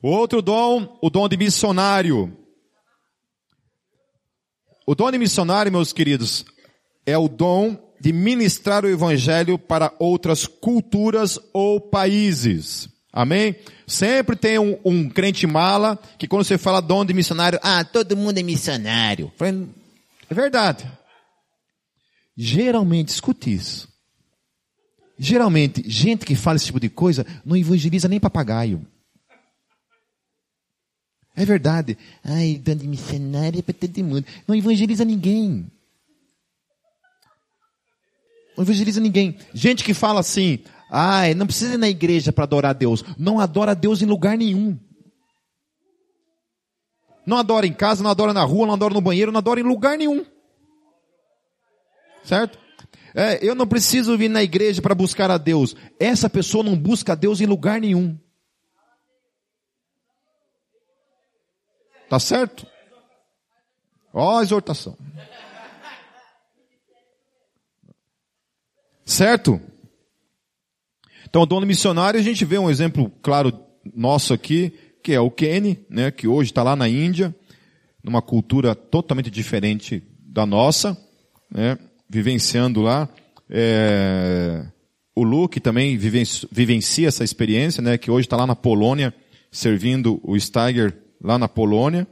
[0.01, 2.37] Outro dom, o dom de missionário.
[4.85, 6.45] O dom de missionário, meus queridos,
[7.05, 12.89] é o dom de ministrar o evangelho para outras culturas ou países.
[13.13, 13.55] Amém?
[13.87, 18.17] Sempre tem um, um crente mala que quando você fala dom de missionário, ah, todo
[18.17, 19.31] mundo é missionário.
[20.29, 20.89] É verdade.
[22.35, 23.87] Geralmente, escute isso.
[25.17, 28.85] Geralmente, gente que fala esse tipo de coisa não evangeliza nem papagaio.
[31.35, 31.97] É verdade.
[32.23, 34.25] Ai, dando missionário é para todo mundo.
[34.47, 35.71] Não evangeliza ninguém.
[38.55, 39.37] Não evangeliza ninguém.
[39.53, 40.59] Gente que fala assim,
[40.91, 43.03] ai, não precisa ir na igreja para adorar a Deus.
[43.17, 44.77] Não adora a Deus em lugar nenhum.
[47.25, 49.63] Não adora em casa, não adora na rua, não adora no banheiro, não adora em
[49.63, 50.25] lugar nenhum.
[52.23, 52.59] Certo?
[53.15, 55.75] É, eu não preciso vir na igreja para buscar a Deus.
[55.99, 58.17] Essa pessoa não busca a Deus em lugar nenhum.
[62.09, 62.67] Tá certo?
[64.13, 64.97] Ó a exortação.
[69.05, 69.61] Certo?
[71.27, 73.51] Então, o dono missionário, a gente vê um exemplo claro
[73.93, 77.35] nosso aqui, que é o Kenny, né, que hoje está lá na Índia,
[78.03, 80.97] numa cultura totalmente diferente da nossa,
[81.51, 81.77] né,
[82.09, 83.09] vivenciando lá.
[83.49, 84.65] É,
[85.15, 87.97] o Luke também vivencia essa experiência, né?
[87.97, 89.13] Que hoje está lá na Polônia,
[89.51, 92.07] servindo o Steiger lá na Polônia.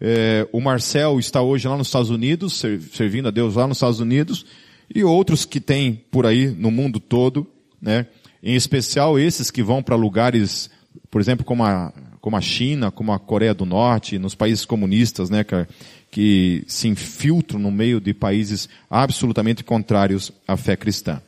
[0.00, 4.00] É, o Marcel está hoje lá nos Estados Unidos, servindo a Deus lá nos Estados
[4.00, 4.46] Unidos.
[4.92, 7.46] E outros que tem por aí no mundo todo,
[7.80, 8.06] né?
[8.42, 10.70] Em especial esses que vão para lugares,
[11.10, 15.30] por exemplo, como a, como a China, como a Coreia do Norte, nos países comunistas,
[15.30, 15.66] né, que,
[16.10, 21.20] que se infiltram no meio de países absolutamente contrários à fé cristã.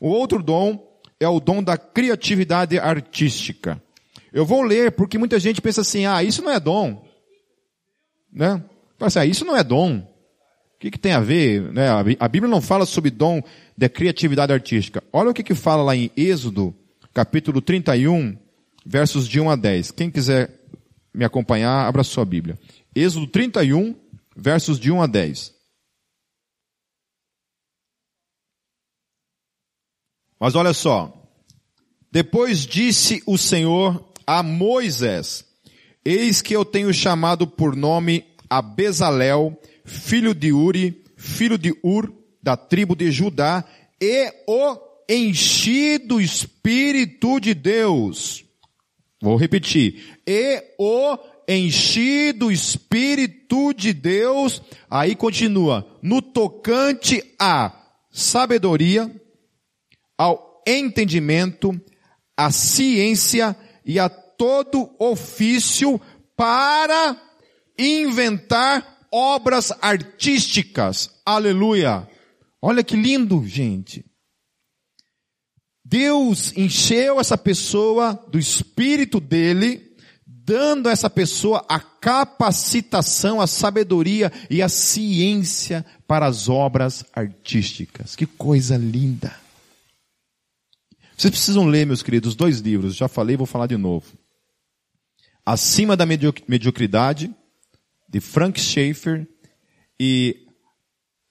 [0.00, 0.82] O outro dom
[1.18, 3.82] é o dom da criatividade artística.
[4.32, 7.04] Eu vou ler porque muita gente pensa assim, ah, isso não é dom.
[8.32, 8.62] Né?
[9.00, 9.98] Assim, ah, isso não é dom.
[9.98, 11.72] O que, que tem a ver?
[11.72, 11.88] Né?
[12.20, 13.42] A Bíblia não fala sobre dom
[13.76, 15.02] da criatividade artística.
[15.10, 16.74] Olha o que, que fala lá em Êxodo,
[17.14, 18.36] capítulo 31,
[18.86, 19.90] versos de 1 a 10.
[19.90, 20.60] Quem quiser
[21.12, 22.58] me acompanhar, abra sua Bíblia.
[22.94, 23.96] Êxodo 31,
[24.36, 25.54] versos de 1 a 10.
[30.38, 31.12] Mas olha só.
[32.12, 35.44] Depois disse o Senhor a Moisés:
[36.04, 42.12] Eis que eu tenho chamado por nome a Bezalel, filho de Uri, filho de Ur,
[42.42, 43.64] da tribo de Judá,
[44.00, 44.78] e o
[45.08, 48.45] enchi do Espírito de Deus.
[49.26, 50.20] Vou repetir.
[50.24, 51.18] E o
[51.48, 54.62] enchi do Espírito de Deus.
[54.88, 55.84] Aí continua.
[56.00, 57.72] No tocante à
[58.08, 59.10] sabedoria,
[60.16, 61.74] ao entendimento,
[62.36, 66.00] à ciência e a todo ofício
[66.36, 67.20] para
[67.76, 71.10] inventar obras artísticas.
[71.26, 72.08] Aleluia!
[72.62, 74.04] Olha que lindo, gente.
[75.88, 79.94] Deus encheu essa pessoa do espírito dele,
[80.26, 88.16] dando a essa pessoa a capacitação, a sabedoria e a ciência para as obras artísticas.
[88.16, 89.32] Que coisa linda!
[91.16, 92.96] Vocês precisam ler, meus queridos, dois livros.
[92.96, 94.06] Já falei, vou falar de novo.
[95.44, 97.32] Acima da Mediocridade,
[98.08, 99.24] de Frank Schaeffer,
[100.00, 100.48] e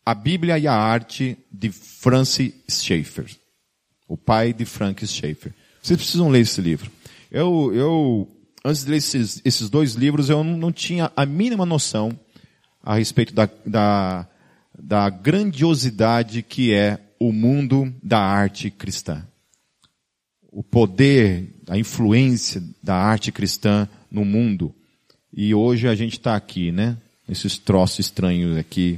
[0.06, 3.30] A Bíblia e a Arte, de Francis Schaeffer.
[4.08, 5.54] O pai de Frank Schaeffer.
[5.82, 6.92] Vocês precisam ler esse livro.
[7.32, 8.28] Eu, eu
[8.64, 12.18] antes de ler esses, esses dois livros, eu não, tinha a mínima noção
[12.84, 14.28] a respeito da, da,
[14.78, 19.26] da grandiosidade que é o mundo da arte cristã
[20.56, 24.74] o poder, a influência da arte cristã no mundo.
[25.34, 26.96] E hoje a gente está aqui, né?
[27.28, 28.98] Esses troços estranhos aqui,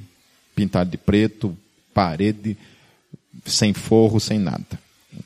[0.55, 1.57] pintado de preto,
[1.95, 2.55] parede,
[3.43, 4.67] sem forro, sem nada.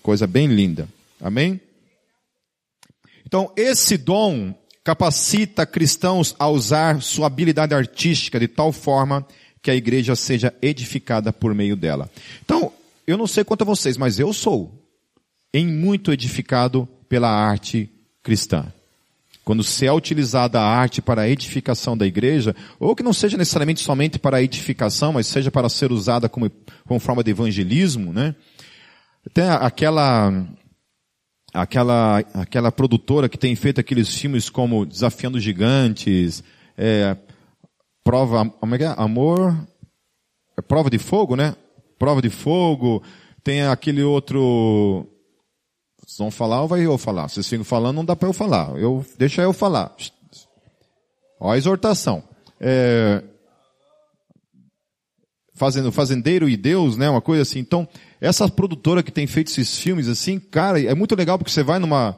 [0.02, 0.88] Coisa bem linda.
[1.20, 1.60] Amém?
[3.26, 9.26] Então, esse dom capacita cristãos a usar sua habilidade artística de tal forma
[9.62, 12.10] que a igreja seja edificada por meio dela.
[12.44, 12.74] Então,
[13.06, 14.72] eu não sei quanto a vocês, mas eu sou
[15.54, 17.90] em muito edificado pela arte
[18.24, 18.66] cristã.
[19.44, 23.38] Quando se é utilizada a arte para a edificação da igreja, ou que não seja
[23.38, 26.50] necessariamente somente para a edificação, mas seja para ser usada como,
[26.86, 28.36] como forma de evangelismo, né?
[29.34, 30.48] Tem aquela,
[31.54, 36.44] aquela, aquela produtora que tem feito aqueles filmes como Desafiando Gigantes,
[36.78, 37.16] é,
[38.04, 38.94] prova, como é que é?
[38.98, 39.56] Amor,
[40.58, 41.56] é prova de fogo, né?
[42.00, 43.04] Prova de fogo,
[43.44, 45.08] tem aquele outro,
[46.04, 47.30] vocês vão falar ou vai eu falar?
[47.30, 48.78] Vocês ficam falando, não dá para eu falar.
[48.78, 49.96] Eu, deixa eu falar.
[51.40, 52.24] Ó a exortação.
[52.60, 53.24] É,
[55.56, 57.10] fazendo, fazendeiro e Deus, né?
[57.10, 57.60] Uma coisa assim.
[57.60, 57.88] Então,
[58.22, 61.80] essa produtora que tem feito esses filmes assim, cara, é muito legal porque você vai
[61.80, 62.18] numa,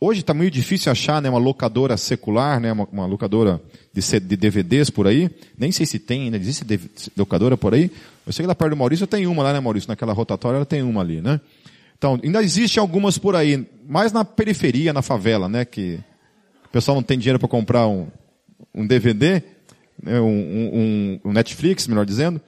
[0.00, 1.30] hoje está meio difícil achar, né?
[1.30, 2.72] Uma locadora secular, né?
[2.72, 3.60] Uma, uma locadora
[3.92, 5.30] de, de, DVDs por aí.
[5.56, 6.64] Nem sei se tem, ainda existe
[7.16, 7.90] locadora por aí.
[8.26, 9.88] Eu sei que lá perto do Maurício tem uma lá, né, Maurício?
[9.88, 11.40] Naquela rotatória ela tem uma ali, né?
[11.96, 15.64] Então, ainda existe algumas por aí, mais na periferia, na favela, né?
[15.64, 15.98] Que
[16.66, 18.08] o pessoal não tem dinheiro para comprar um,
[18.74, 19.42] um DVD,
[20.02, 22.38] né, um, um, um, Netflix, melhor dizendo.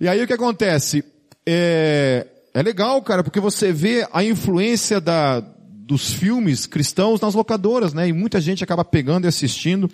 [0.00, 1.04] E aí o que acontece?
[1.46, 7.92] É, é legal, cara, porque você vê a influência da, dos filmes cristãos nas locadoras,
[7.92, 8.08] né?
[8.08, 9.90] E muita gente acaba pegando e assistindo.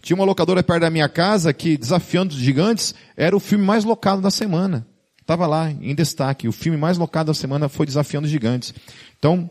[0.00, 3.84] Tinha uma locadora perto da minha casa que, Desafiando os Gigantes, era o filme mais
[3.84, 4.86] locado da semana.
[5.20, 6.46] Estava lá em destaque.
[6.46, 8.72] O filme mais locado da semana foi Desafiando Gigantes.
[9.18, 9.50] Então,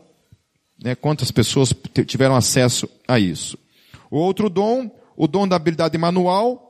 [0.82, 1.74] né, quantas pessoas
[2.06, 3.58] tiveram acesso a isso?
[4.10, 6.62] O outro dom, o dom da habilidade manual.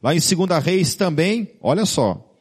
[0.00, 2.31] Lá em 2 Reis também, olha só.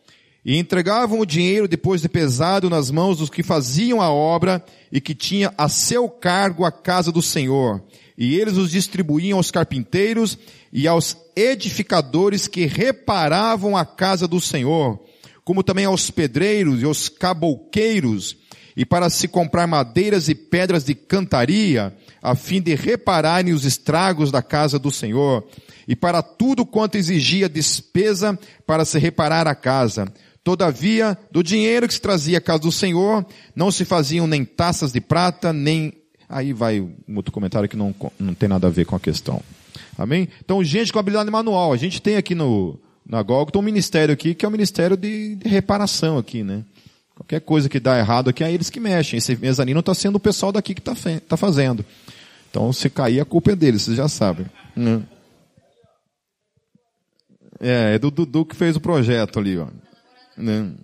[0.43, 4.99] E entregavam o dinheiro depois de pesado nas mãos dos que faziam a obra e
[4.99, 7.81] que tinha a seu cargo a casa do Senhor.
[8.17, 10.37] E eles os distribuíam aos carpinteiros
[10.73, 14.99] e aos edificadores que reparavam a casa do Senhor
[15.43, 18.37] como também aos pedreiros e aos cabouqueiros,
[18.75, 24.31] e para se comprar madeiras e pedras de cantaria, a fim de repararem os estragos
[24.31, 25.45] da casa do Senhor,
[25.87, 30.11] e para tudo quanto exigia despesa para se reparar a casa.
[30.43, 33.25] Todavia, do dinheiro que se trazia à casa do Senhor,
[33.55, 35.93] não se faziam nem taças de prata, nem...
[36.27, 39.41] Aí vai um outro comentário que não, não tem nada a ver com a questão.
[39.97, 40.29] Amém?
[40.43, 41.73] Então, gente com habilidade manual.
[41.73, 45.35] A gente tem aqui no, na Golgota um ministério aqui, que é o ministério de,
[45.35, 46.63] de reparação aqui, né?
[47.13, 49.17] Qualquer coisa que dá errado aqui, é eles que mexem.
[49.17, 50.95] Esse mezanino está sendo o pessoal daqui que está
[51.27, 51.85] tá fazendo.
[52.49, 54.45] Então, se cair, a culpa é deles, vocês já sabem.
[54.75, 55.03] Né?
[57.59, 59.67] É, é do Dudu que fez o projeto ali, ó.
[60.37, 60.75] Né?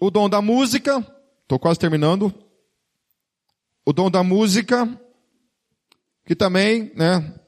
[0.00, 0.98] O dom da música,
[1.42, 2.32] estou quase terminando.
[3.84, 4.88] O dom da música,
[6.24, 7.38] que também, né?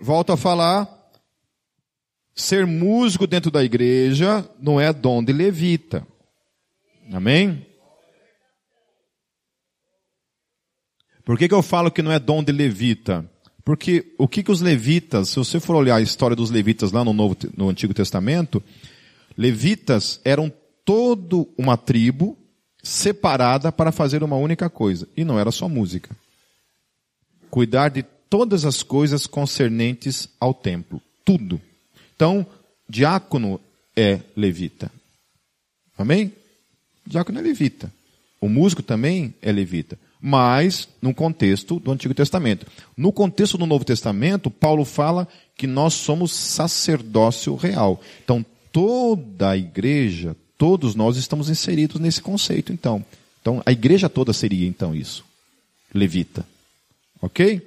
[0.00, 0.88] Volto a falar,
[2.34, 6.06] ser músico dentro da igreja não é dom de levita.
[7.12, 7.67] Amém?
[11.28, 13.22] Por que, que eu falo que não é dom de levita?
[13.62, 17.04] Porque o que, que os levitas, se você for olhar a história dos levitas lá
[17.04, 18.62] no, Novo, no Antigo Testamento,
[19.36, 20.50] levitas eram
[20.86, 22.34] todo uma tribo
[22.82, 25.06] separada para fazer uma única coisa.
[25.14, 26.16] E não era só música.
[27.50, 30.98] Cuidar de todas as coisas concernentes ao templo.
[31.26, 31.60] Tudo.
[32.16, 32.46] Então,
[32.88, 33.60] diácono
[33.94, 34.90] é levita.
[35.98, 36.32] Amém?
[37.06, 37.92] Diácono é levita.
[38.40, 42.66] O músico também é levita mas no contexto do Antigo Testamento.
[42.96, 48.00] No contexto do Novo Testamento, Paulo fala que nós somos sacerdócio real.
[48.24, 53.04] Então, toda a igreja, todos nós estamos inseridos nesse conceito, então.
[53.40, 55.24] Então, a igreja toda seria, então, isso.
[55.94, 56.44] Levita.
[57.22, 57.62] Ok?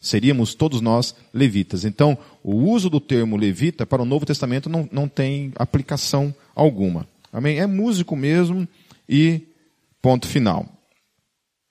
[0.00, 1.84] Seríamos todos nós levitas.
[1.84, 7.06] Então, o uso do termo levita para o Novo Testamento não, não tem aplicação alguma.
[7.32, 7.58] Amém?
[7.58, 8.68] É músico mesmo
[9.08, 9.42] e
[10.00, 10.75] ponto final.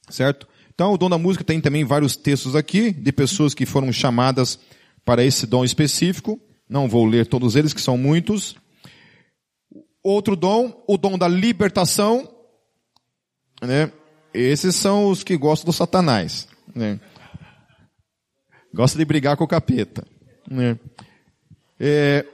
[0.10, 0.48] Certo?
[0.74, 4.60] Então, o dom da música tem também vários textos aqui de pessoas que foram chamadas
[5.06, 6.40] para esse dom específico.
[6.68, 8.56] Não vou ler todos eles, que são muitos.
[10.04, 12.30] Outro dom, o dom da libertação.
[13.62, 13.92] Né?
[14.34, 16.48] Esses são os que gostam do Satanás.
[16.74, 17.00] Né?
[18.74, 20.06] Gosta de brigar com o capeta.
[20.50, 20.78] Né?
[21.80, 22.26] É,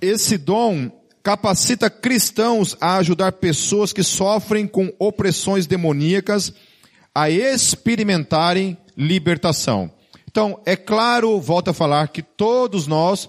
[0.00, 0.90] esse dom
[1.22, 6.52] capacita cristãos a ajudar pessoas que sofrem com opressões demoníacas
[7.14, 9.90] a experimentarem libertação.
[10.30, 13.28] Então, é claro, volto a falar, que todos nós,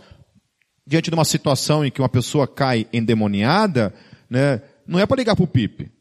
[0.87, 3.93] diante de uma situação em que uma pessoa cai endemoniada,
[4.29, 5.91] né, não é para ligar para o Pipe.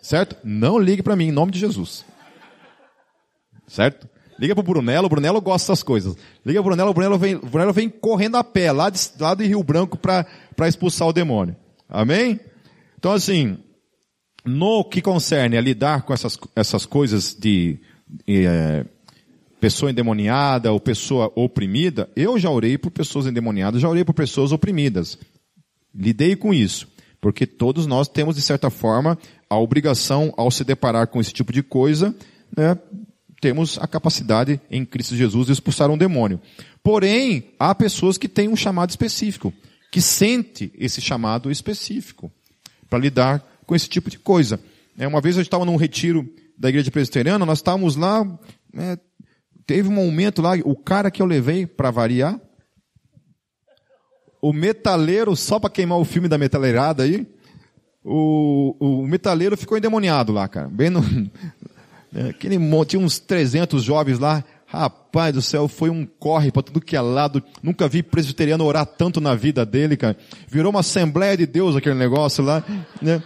[0.00, 0.36] Certo?
[0.42, 2.04] Não ligue para mim, em nome de Jesus.
[3.66, 4.08] Certo?
[4.38, 6.16] Liga para o Brunello, o Brunello gosta dessas coisas.
[6.46, 9.34] Liga para o Brunello, o Brunello vem, Brunello vem correndo a pé, lá de, lá
[9.34, 10.26] de Rio Branco para
[10.66, 11.54] expulsar o demônio.
[11.86, 12.40] Amém?
[12.98, 13.58] Então assim,
[14.44, 17.78] no que concerne a lidar com essas, essas coisas de
[18.26, 18.84] é,
[19.60, 24.52] pessoa endemoniada ou pessoa oprimida, eu já orei por pessoas endemoniadas, já orei por pessoas
[24.52, 25.18] oprimidas.
[25.94, 26.88] Lidei com isso.
[27.20, 29.18] Porque todos nós temos, de certa forma,
[29.48, 32.14] a obrigação, ao se deparar com esse tipo de coisa,
[32.56, 32.78] né,
[33.40, 36.40] temos a capacidade em Cristo Jesus de expulsar um demônio.
[36.82, 39.52] Porém, há pessoas que têm um chamado específico,
[39.92, 42.32] que sente esse chamado específico
[42.88, 44.58] para lidar com esse tipo de coisa.
[44.98, 48.26] É, uma vez a gente estava num retiro da igreja presbiteriana, nós estávamos lá,
[48.76, 48.98] é,
[49.64, 52.36] teve um momento lá, o cara que eu levei para variar,
[54.42, 57.24] o metaleiro, só para queimar o filme da metaleirada aí,
[58.04, 60.66] o, o metaleiro ficou endemoniado lá, cara.
[60.68, 61.00] Bem no,
[62.12, 62.56] é, aquele,
[62.86, 67.00] tinha uns 300 jovens lá, Rapaz do céu, foi um corre para tudo que é
[67.00, 67.42] lado.
[67.60, 70.16] Nunca vi presbiteriano orar tanto na vida dele, cara.
[70.46, 72.62] Virou uma Assembleia de Deus aquele negócio lá,
[73.02, 73.20] né?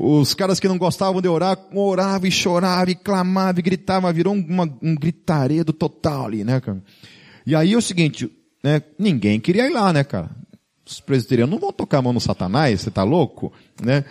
[0.00, 4.32] Os caras que não gostavam de orar, oravam e choravam e clamavam e gritavam, virou
[4.32, 6.80] uma, um gritaredo total ali, né, cara?
[7.44, 8.30] E aí é o seguinte,
[8.62, 10.30] né, ninguém queria ir lá, né, cara?
[10.86, 14.04] Os presbiterianos não vão tocar a mão no satanás, você tá louco, né?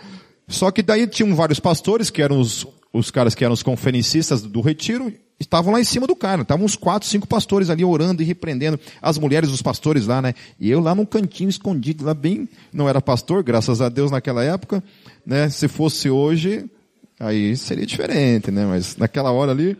[0.48, 4.40] Só que daí tinham vários pastores, que eram os, os caras que eram os conferencistas
[4.42, 6.42] do retiro, estavam lá em cima do cara.
[6.42, 10.34] Estavam uns quatro, cinco pastores ali orando e repreendendo as mulheres dos pastores lá, né?
[10.58, 14.42] E eu lá num cantinho escondido, lá bem, não era pastor, graças a Deus naquela
[14.42, 14.82] época,
[15.24, 15.50] né?
[15.50, 16.64] Se fosse hoje,
[17.20, 18.64] aí seria diferente, né?
[18.64, 19.76] Mas naquela hora ali.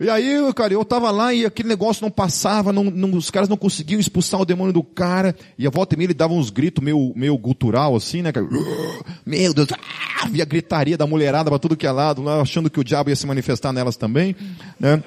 [0.00, 3.50] E aí, cara, eu tava lá e aquele negócio não passava, não, não, os caras
[3.50, 6.48] não conseguiam expulsar o demônio do cara, e a volta e meia ele dava uns
[6.48, 8.32] gritos meio, meio gutural assim, né?
[9.26, 12.84] Meu Deus, ah, gritaria da mulherada para tudo que é lado, lá, achando que o
[12.84, 14.34] diabo ia se manifestar nelas também,
[14.78, 15.04] né?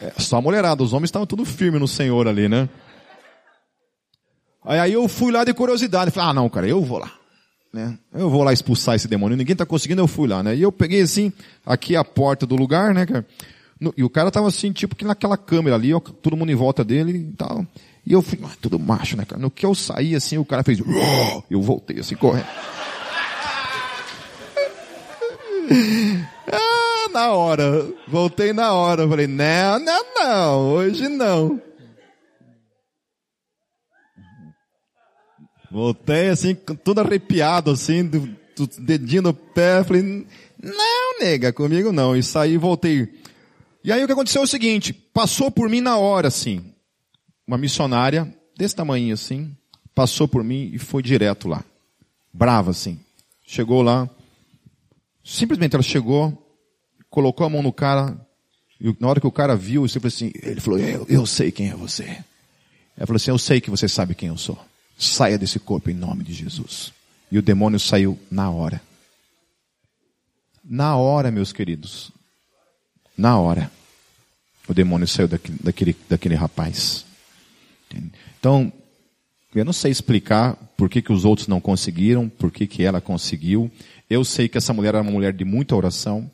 [0.00, 2.68] É, só a mulherada, os homens estavam tudo firme no Senhor ali, né?
[4.64, 6.12] Aí eu fui lá de curiosidade.
[6.12, 7.10] Falei, ah não, cara, eu vou lá.
[7.72, 7.98] Né?
[8.14, 9.36] Eu vou lá expulsar esse demônio.
[9.36, 10.54] Ninguém tá conseguindo, eu fui lá, né?
[10.54, 11.32] E eu peguei assim,
[11.66, 13.26] aqui a porta do lugar, né, cara?
[13.96, 16.84] E o cara tava assim, tipo que naquela câmera ali, ó, todo mundo em volta
[16.84, 17.66] dele e tal.
[18.04, 19.40] E eu fui, ah, tudo macho, né, cara?
[19.40, 20.80] No que eu saí assim, o cara fez,
[21.50, 22.46] eu voltei assim, correndo.
[26.52, 27.88] ah, na hora.
[28.08, 29.08] Voltei na hora.
[29.08, 31.60] Falei, não, não, não, hoje não.
[35.70, 38.20] Voltei assim, tudo arrepiado, assim, do,
[38.54, 39.82] do dedinho no pé.
[39.82, 40.02] Falei,
[40.62, 42.14] não, nega, comigo não.
[42.14, 43.08] E saí e voltei.
[43.84, 46.64] E aí o que aconteceu é o seguinte, passou por mim na hora, assim.
[47.46, 49.56] Uma missionária, desse tamanho assim,
[49.94, 51.64] passou por mim e foi direto lá.
[52.32, 52.98] Brava, assim.
[53.44, 54.08] Chegou lá.
[55.24, 56.36] Simplesmente ela chegou,
[57.10, 58.16] colocou a mão no cara,
[58.80, 61.74] e na hora que o cara viu, assim, ele falou, eu, eu sei quem é
[61.74, 62.04] você.
[62.96, 64.58] Ela falou assim, eu sei que você sabe quem eu sou.
[64.98, 66.92] Saia desse corpo em nome de Jesus.
[67.30, 68.80] E o demônio saiu na hora.
[70.64, 72.12] Na hora, meus queridos.
[73.16, 73.70] Na hora.
[74.68, 77.04] O demônio saiu daquele, daquele, daquele rapaz.
[78.38, 78.72] Então,
[79.54, 83.00] eu não sei explicar por que, que os outros não conseguiram, por que, que ela
[83.00, 83.70] conseguiu.
[84.08, 86.30] Eu sei que essa mulher era uma mulher de muita oração.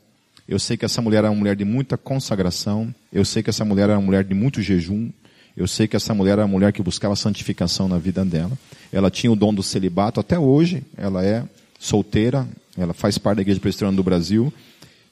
[0.47, 2.93] Eu sei que essa mulher era uma mulher de muita consagração.
[3.11, 5.09] Eu sei que essa mulher era uma mulher de muito jejum.
[5.55, 8.57] Eu sei que essa mulher era uma mulher que buscava santificação na vida dela.
[8.91, 10.83] Ela tinha o dom do celibato até hoje.
[10.97, 11.43] Ela é
[11.77, 12.47] solteira.
[12.77, 14.51] Ela faz parte da Igreja Presbiteriana do Brasil.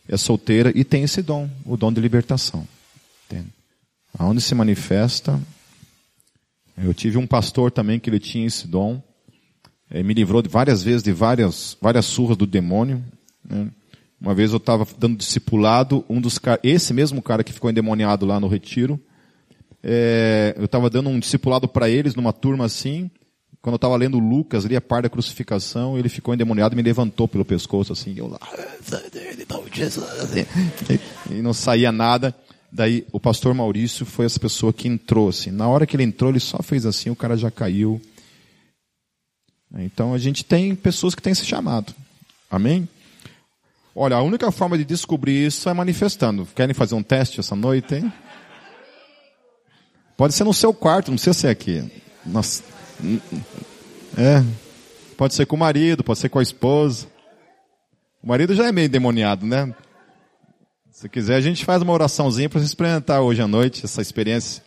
[0.07, 2.67] É solteira e tem esse dom, o dom de libertação.
[3.25, 3.49] Entende?
[4.17, 5.39] Aonde se manifesta.
[6.77, 9.01] Eu tive um pastor também que ele tinha esse dom.
[9.91, 13.03] Ele me livrou de várias vezes de várias, várias surras do demônio.
[13.43, 13.69] Né?
[14.19, 18.39] Uma vez eu estava dando discipulado, um dos esse mesmo cara que ficou endemoniado lá
[18.39, 18.99] no retiro,
[19.83, 23.11] é, eu estava dando um discipulado para eles numa turma assim,
[23.61, 26.81] quando eu estava lendo Lucas, ali a parte da crucificação, ele ficou endemoniado e me
[26.81, 28.39] levantou pelo pescoço assim, eu lá,
[31.29, 32.33] e não saía nada.
[32.71, 35.51] Daí o pastor Maurício foi essa pessoa que entrou assim.
[35.51, 38.01] Na hora que ele entrou, ele só fez assim, o cara já caiu.
[39.75, 41.93] Então a gente tem pessoas que têm esse chamado.
[42.49, 42.87] Amém?
[43.95, 46.45] Olha, a única forma de descobrir isso é manifestando.
[46.55, 48.13] Querem fazer um teste essa noite, hein?
[50.15, 51.83] Pode ser no seu quarto, não precisa ser aqui.
[52.25, 52.63] Nossa.
[54.17, 54.43] É.
[55.15, 57.07] Pode ser com o marido, pode ser com a esposa.
[58.23, 59.73] O marido já é meio demoniado, né?
[60.91, 64.63] Se quiser, a gente faz uma oraçãozinha para você experimentar hoje à noite essa experiência.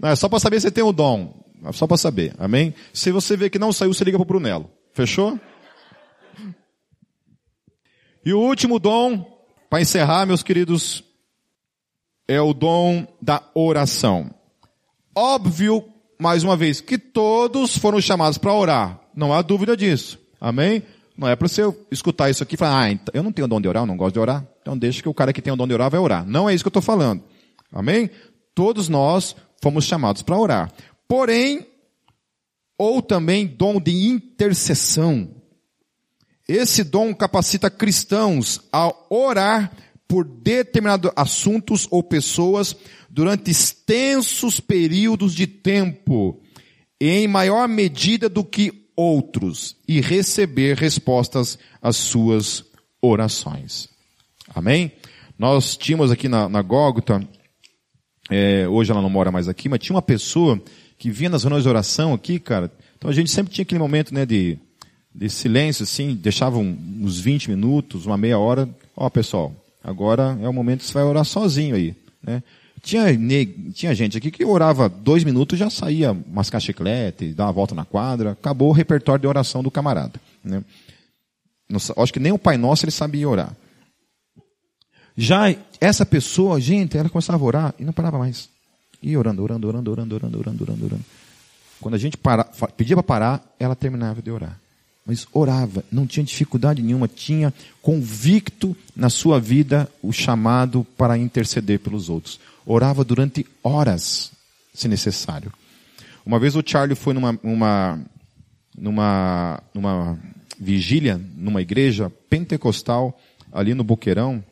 [0.00, 1.44] Não, é só para saber se tem o dom.
[1.64, 2.34] É só para saber.
[2.38, 2.74] Amém?
[2.92, 4.70] Se você vê que não saiu, você liga para o Brunello.
[4.92, 5.38] Fechou?
[8.24, 9.24] E o último dom,
[9.70, 11.04] para encerrar, meus queridos,
[12.26, 14.34] é o dom da oração.
[15.14, 15.84] Óbvio,
[16.18, 19.00] mais uma vez, que todos foram chamados para orar.
[19.14, 20.18] Não há dúvida disso.
[20.40, 20.82] Amém?
[21.16, 23.60] Não é para você escutar isso aqui e falar, ah, então, eu não tenho dom
[23.60, 24.44] de orar, eu não gosto de orar.
[24.60, 26.26] Então deixa que o cara que tem o dom de orar vai orar.
[26.26, 27.22] Não é isso que eu estou falando.
[27.72, 28.10] Amém?
[28.54, 30.72] Todos nós fomos chamados para orar.
[31.06, 31.66] Porém,
[32.76, 35.30] ou também dom de intercessão.
[36.48, 39.72] Esse dom capacita cristãos a orar
[40.06, 42.76] por determinados assuntos ou pessoas
[43.14, 46.42] durante extensos períodos de tempo,
[47.00, 52.64] em maior medida do que outros, e receber respostas às suas
[53.00, 53.88] orações.
[54.52, 54.90] Amém?
[55.38, 57.24] Nós tínhamos aqui na, na Gólgota,
[58.28, 60.60] é, hoje ela não mora mais aqui, mas tinha uma pessoa
[60.98, 62.68] que vinha nas reuniões de oração aqui, cara.
[62.98, 64.58] Então a gente sempre tinha aquele momento, né, de,
[65.14, 68.68] de silêncio, assim, deixava uns 20 minutos, uma meia hora.
[68.96, 69.54] Ó, pessoal,
[69.84, 72.42] agora é o momento que você vai orar sozinho aí, né?
[72.84, 73.06] Tinha,
[73.72, 77.82] tinha gente aqui que orava dois minutos já saía mascar chiclete, dar uma volta na
[77.82, 80.20] quadra, acabou o repertório de oração do camarada.
[80.44, 80.62] Né?
[81.96, 83.56] acho que nem o Pai Nosso ele sabia orar.
[85.16, 85.44] Já
[85.80, 88.50] essa pessoa, gente, ela começava a orar e não parava mais.
[89.02, 91.04] Ia orando, orando, orando, orando, orando, orando, orando, orando.
[91.80, 92.44] Quando a gente para,
[92.76, 94.60] pedia para parar, ela terminava de orar.
[95.06, 101.78] Mas orava, não tinha dificuldade nenhuma, tinha convicto na sua vida o chamado para interceder
[101.78, 104.32] pelos outros orava durante horas,
[104.72, 105.52] se necessário.
[106.24, 108.00] Uma vez o Charlie foi numa, uma,
[108.76, 110.18] numa, numa
[110.58, 113.18] vigília, numa igreja pentecostal,
[113.52, 114.42] ali no Boqueirão,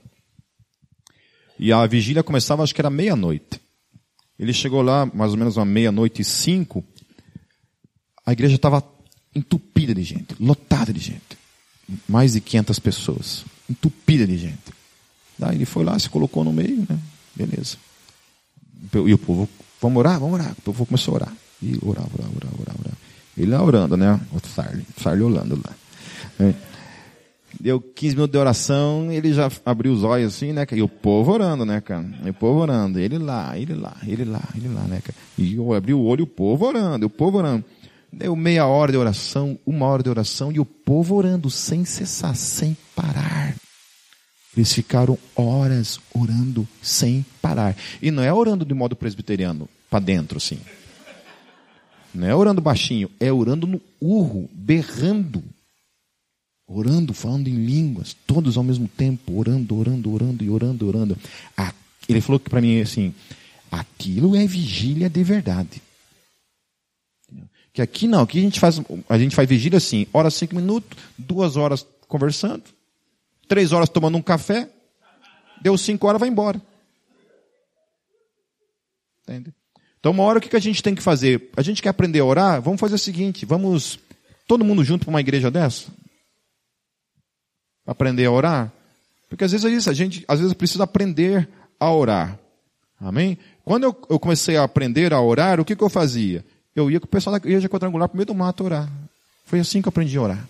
[1.58, 3.60] e a vigília começava, acho que era meia-noite.
[4.38, 6.84] Ele chegou lá, mais ou menos uma meia-noite e cinco,
[8.26, 8.82] a igreja estava
[9.34, 11.38] entupida de gente, lotada de gente.
[12.08, 14.72] Mais de 500 pessoas, entupida de gente.
[15.38, 16.98] Daí ele foi lá, se colocou no meio, né?
[17.34, 17.76] Beleza.
[19.06, 19.48] E o povo,
[19.80, 20.52] vamos orar, vamos orar.
[20.58, 21.32] O povo começou a orar.
[21.62, 22.98] E orava, orava, orava, orava.
[23.36, 24.20] Ele lá orando, né?
[24.32, 25.74] O Sarli, Sarli orando lá.
[26.40, 26.54] É.
[27.60, 30.66] Deu 15 minutos de oração, ele já abriu os olhos assim, né?
[30.72, 32.04] E o povo orando, né, cara?
[32.24, 32.98] E o povo orando.
[32.98, 35.16] Ele lá, ele lá, ele lá, ele lá, né, cara?
[35.38, 37.64] E eu abri o olho e o povo orando, o povo orando.
[38.12, 42.34] Deu meia hora de oração, uma hora de oração e o povo orando sem cessar,
[42.34, 43.54] sem parar.
[44.56, 47.76] Eles ficaram horas orando sem parar.
[48.00, 50.58] E não é orando de modo presbiteriano, para dentro, assim.
[52.14, 55.42] Não é orando baixinho, é orando no urro, berrando.
[56.66, 61.18] Orando, falando em línguas, todos ao mesmo tempo, orando, orando, orando e orando, orando.
[62.08, 63.14] Ele falou para mim assim,
[63.70, 65.82] aquilo é vigília de verdade.
[67.72, 70.98] Que aqui não, aqui a gente faz, a gente faz vigília assim, hora cinco minutos,
[71.16, 72.62] duas horas conversando,
[73.48, 74.68] três horas tomando um café,
[75.60, 76.60] deu cinco horas, vai embora.
[79.22, 79.54] Entende?
[79.98, 81.50] Então, uma hora o que a gente tem que fazer?
[81.56, 82.60] A gente quer aprender a orar?
[82.60, 83.98] Vamos fazer o seguinte: vamos
[84.48, 85.90] todo mundo junto para uma igreja dessa?
[87.86, 88.72] Aprender a orar?
[89.28, 92.38] Porque às vezes é isso, a gente às vezes precisa aprender a orar.
[93.00, 93.38] Amém?
[93.64, 96.44] Quando eu, eu comecei a aprender a orar, o que, que eu fazia?
[96.74, 98.90] Eu ia com o pessoal da igreja quadrangular para o meio do mato orar.
[99.44, 100.48] Foi assim que eu aprendi a orar.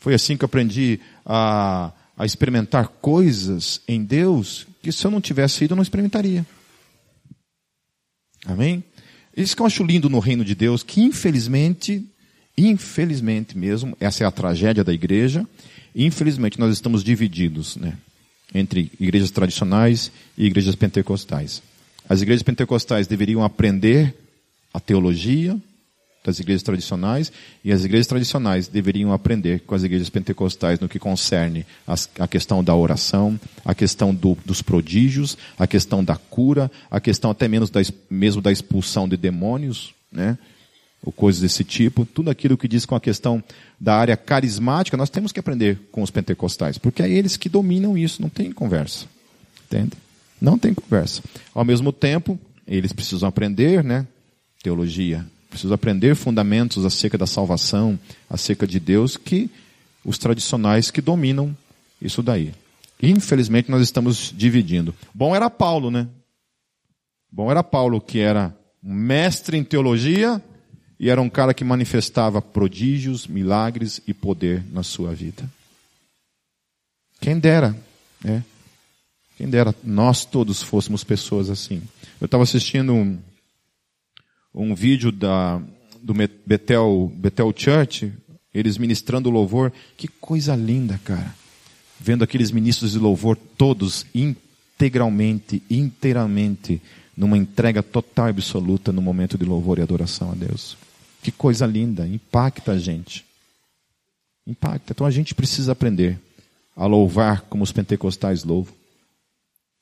[0.00, 5.20] Foi assim que eu aprendi a, a experimentar coisas em Deus que se eu não
[5.20, 6.44] tivesse ido, eu não experimentaria.
[8.46, 8.82] Amém?
[9.36, 12.04] Isso que eu acho lindo no reino de Deus, que infelizmente,
[12.56, 15.46] infelizmente mesmo, essa é a tragédia da igreja,
[15.94, 17.96] infelizmente nós estamos divididos, né?
[18.54, 21.62] Entre igrejas tradicionais e igrejas pentecostais.
[22.08, 24.16] As igrejas pentecostais deveriam aprender
[24.74, 25.60] a teologia,
[26.22, 27.32] das igrejas tradicionais,
[27.64, 31.64] e as igrejas tradicionais deveriam aprender com as igrejas pentecostais no que concerne
[32.18, 37.30] a questão da oração, a questão do, dos prodígios, a questão da cura, a questão
[37.30, 40.36] até menos da, mesmo da expulsão de demônios, né?
[41.02, 43.42] ou coisas desse tipo, tudo aquilo que diz com a questão
[43.80, 47.96] da área carismática, nós temos que aprender com os pentecostais, porque é eles que dominam
[47.96, 49.06] isso, não tem conversa.
[49.66, 49.92] Entende?
[50.38, 51.22] Não tem conversa.
[51.54, 54.06] Ao mesmo tempo, eles precisam aprender, né?
[54.62, 57.98] Teologia, Preciso aprender fundamentos acerca da salvação,
[58.28, 59.50] acerca de Deus, que
[60.04, 61.54] os tradicionais que dominam
[62.00, 62.54] isso daí.
[63.02, 64.94] Infelizmente nós estamos dividindo.
[65.12, 66.06] Bom era Paulo, né?
[67.30, 70.42] Bom era Paulo que era mestre em teologia
[70.98, 75.48] e era um cara que manifestava prodígios, milagres e poder na sua vida.
[77.20, 77.76] Quem dera,
[78.22, 78.44] né?
[79.36, 81.82] Quem dera nós todos fôssemos pessoas assim.
[82.20, 83.18] Eu estava assistindo um,
[84.54, 85.60] um vídeo da,
[86.02, 88.12] do Betel, Betel Church,
[88.52, 89.72] eles ministrando louvor.
[89.96, 91.34] Que coisa linda, cara.
[91.98, 96.80] Vendo aqueles ministros de louvor todos integralmente, inteiramente,
[97.16, 100.76] numa entrega total e absoluta no momento de louvor e adoração a Deus.
[101.22, 103.24] Que coisa linda, impacta a gente.
[104.46, 104.92] Impacta.
[104.92, 106.18] Então a gente precisa aprender
[106.74, 108.72] a louvar como os pentecostais louvam,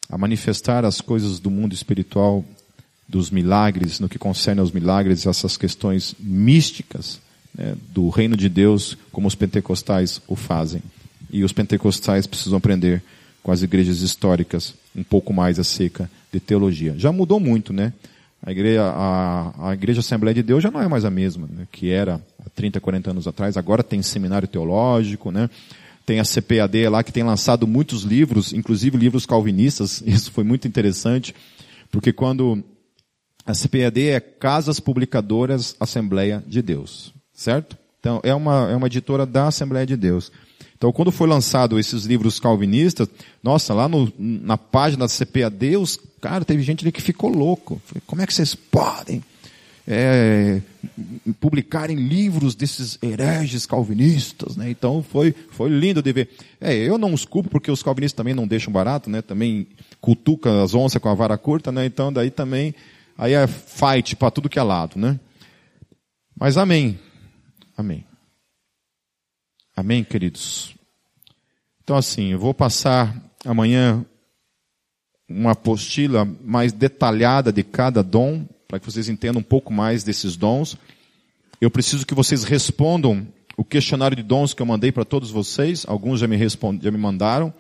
[0.09, 2.45] a manifestar as coisas do mundo espiritual
[3.09, 7.21] dos milagres, no que concerne aos milagres, essas questões místicas
[7.57, 10.83] né, do reino de Deus, como os pentecostais o fazem.
[11.31, 13.03] E os pentecostais precisam aprender
[13.43, 16.95] com as igrejas históricas um pouco mais acerca de teologia.
[16.99, 17.93] Já mudou muito, né?
[18.43, 21.67] A igreja, a, a igreja Assembleia de Deus já não é mais a mesma né,
[21.73, 23.57] que era há 30, 40 anos atrás.
[23.57, 25.51] Agora tem seminário teológico, né?
[26.07, 30.03] Tem a CPAD lá que tem lançado muitos livros, inclusive livros calvinistas.
[30.07, 31.35] Isso foi muito interessante,
[31.91, 32.63] porque quando
[33.49, 37.79] a CPAD é Casas Publicadoras Assembleia de Deus, certo?
[37.99, 40.31] Então, é uma, é uma editora da Assembleia de Deus.
[40.77, 43.09] Então, quando foi lançado esses livros calvinistas,
[43.43, 47.81] nossa, lá no, na página da CPAD, os, cara, teve gente ali que ficou louco.
[47.87, 49.25] Falei, como é que vocês podem
[49.87, 50.61] é,
[51.41, 54.69] publicarem livros desses hereges calvinistas, né?
[54.69, 56.29] Então, foi, foi lindo de ver.
[56.61, 59.23] É, eu não os culpo, porque os calvinistas também não deixam barato, né?
[59.23, 59.67] Também
[60.03, 61.87] cutuca as onças com a vara curta, né?
[61.87, 62.75] Então, daí também
[63.19, 65.19] Aí é fight para tudo que é lado, né?
[66.39, 66.97] Mas amém.
[67.77, 68.07] Amém.
[69.77, 70.77] Amém, queridos.
[71.83, 74.07] Então assim, eu vou passar amanhã
[75.29, 80.37] uma apostila mais detalhada de cada dom, para que vocês entendam um pouco mais desses
[80.37, 80.79] dons.
[81.61, 83.27] Eu preciso que vocês respondam
[83.57, 85.85] o questionário de dons que eu mandei para todos vocês.
[85.89, 87.53] Alguns já me, respond, já me mandaram,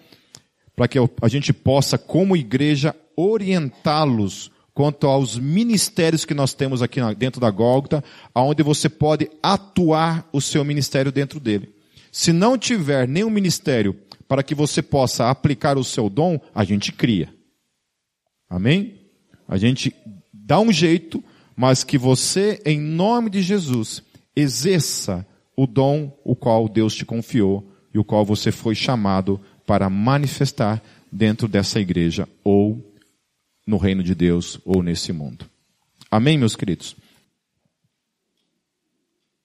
[0.76, 7.00] para que a gente possa, como igreja, orientá-los quanto aos ministérios que nós temos aqui
[7.16, 11.74] dentro da Gólgota, aonde você pode atuar o seu ministério dentro dele.
[12.12, 13.96] Se não tiver nenhum ministério
[14.28, 17.28] para que você possa aplicar o seu dom, a gente cria.
[18.48, 19.00] Amém?
[19.48, 19.92] A gente
[20.32, 21.24] dá um jeito,
[21.56, 24.00] mas que você, em nome de Jesus,
[24.36, 25.26] exerça
[25.56, 30.80] o dom o qual Deus te confiou e o qual você foi chamado para manifestar
[31.10, 32.87] dentro dessa igreja ou
[33.68, 35.44] no reino de Deus ou nesse mundo.
[36.10, 36.96] Amém, meus queridos?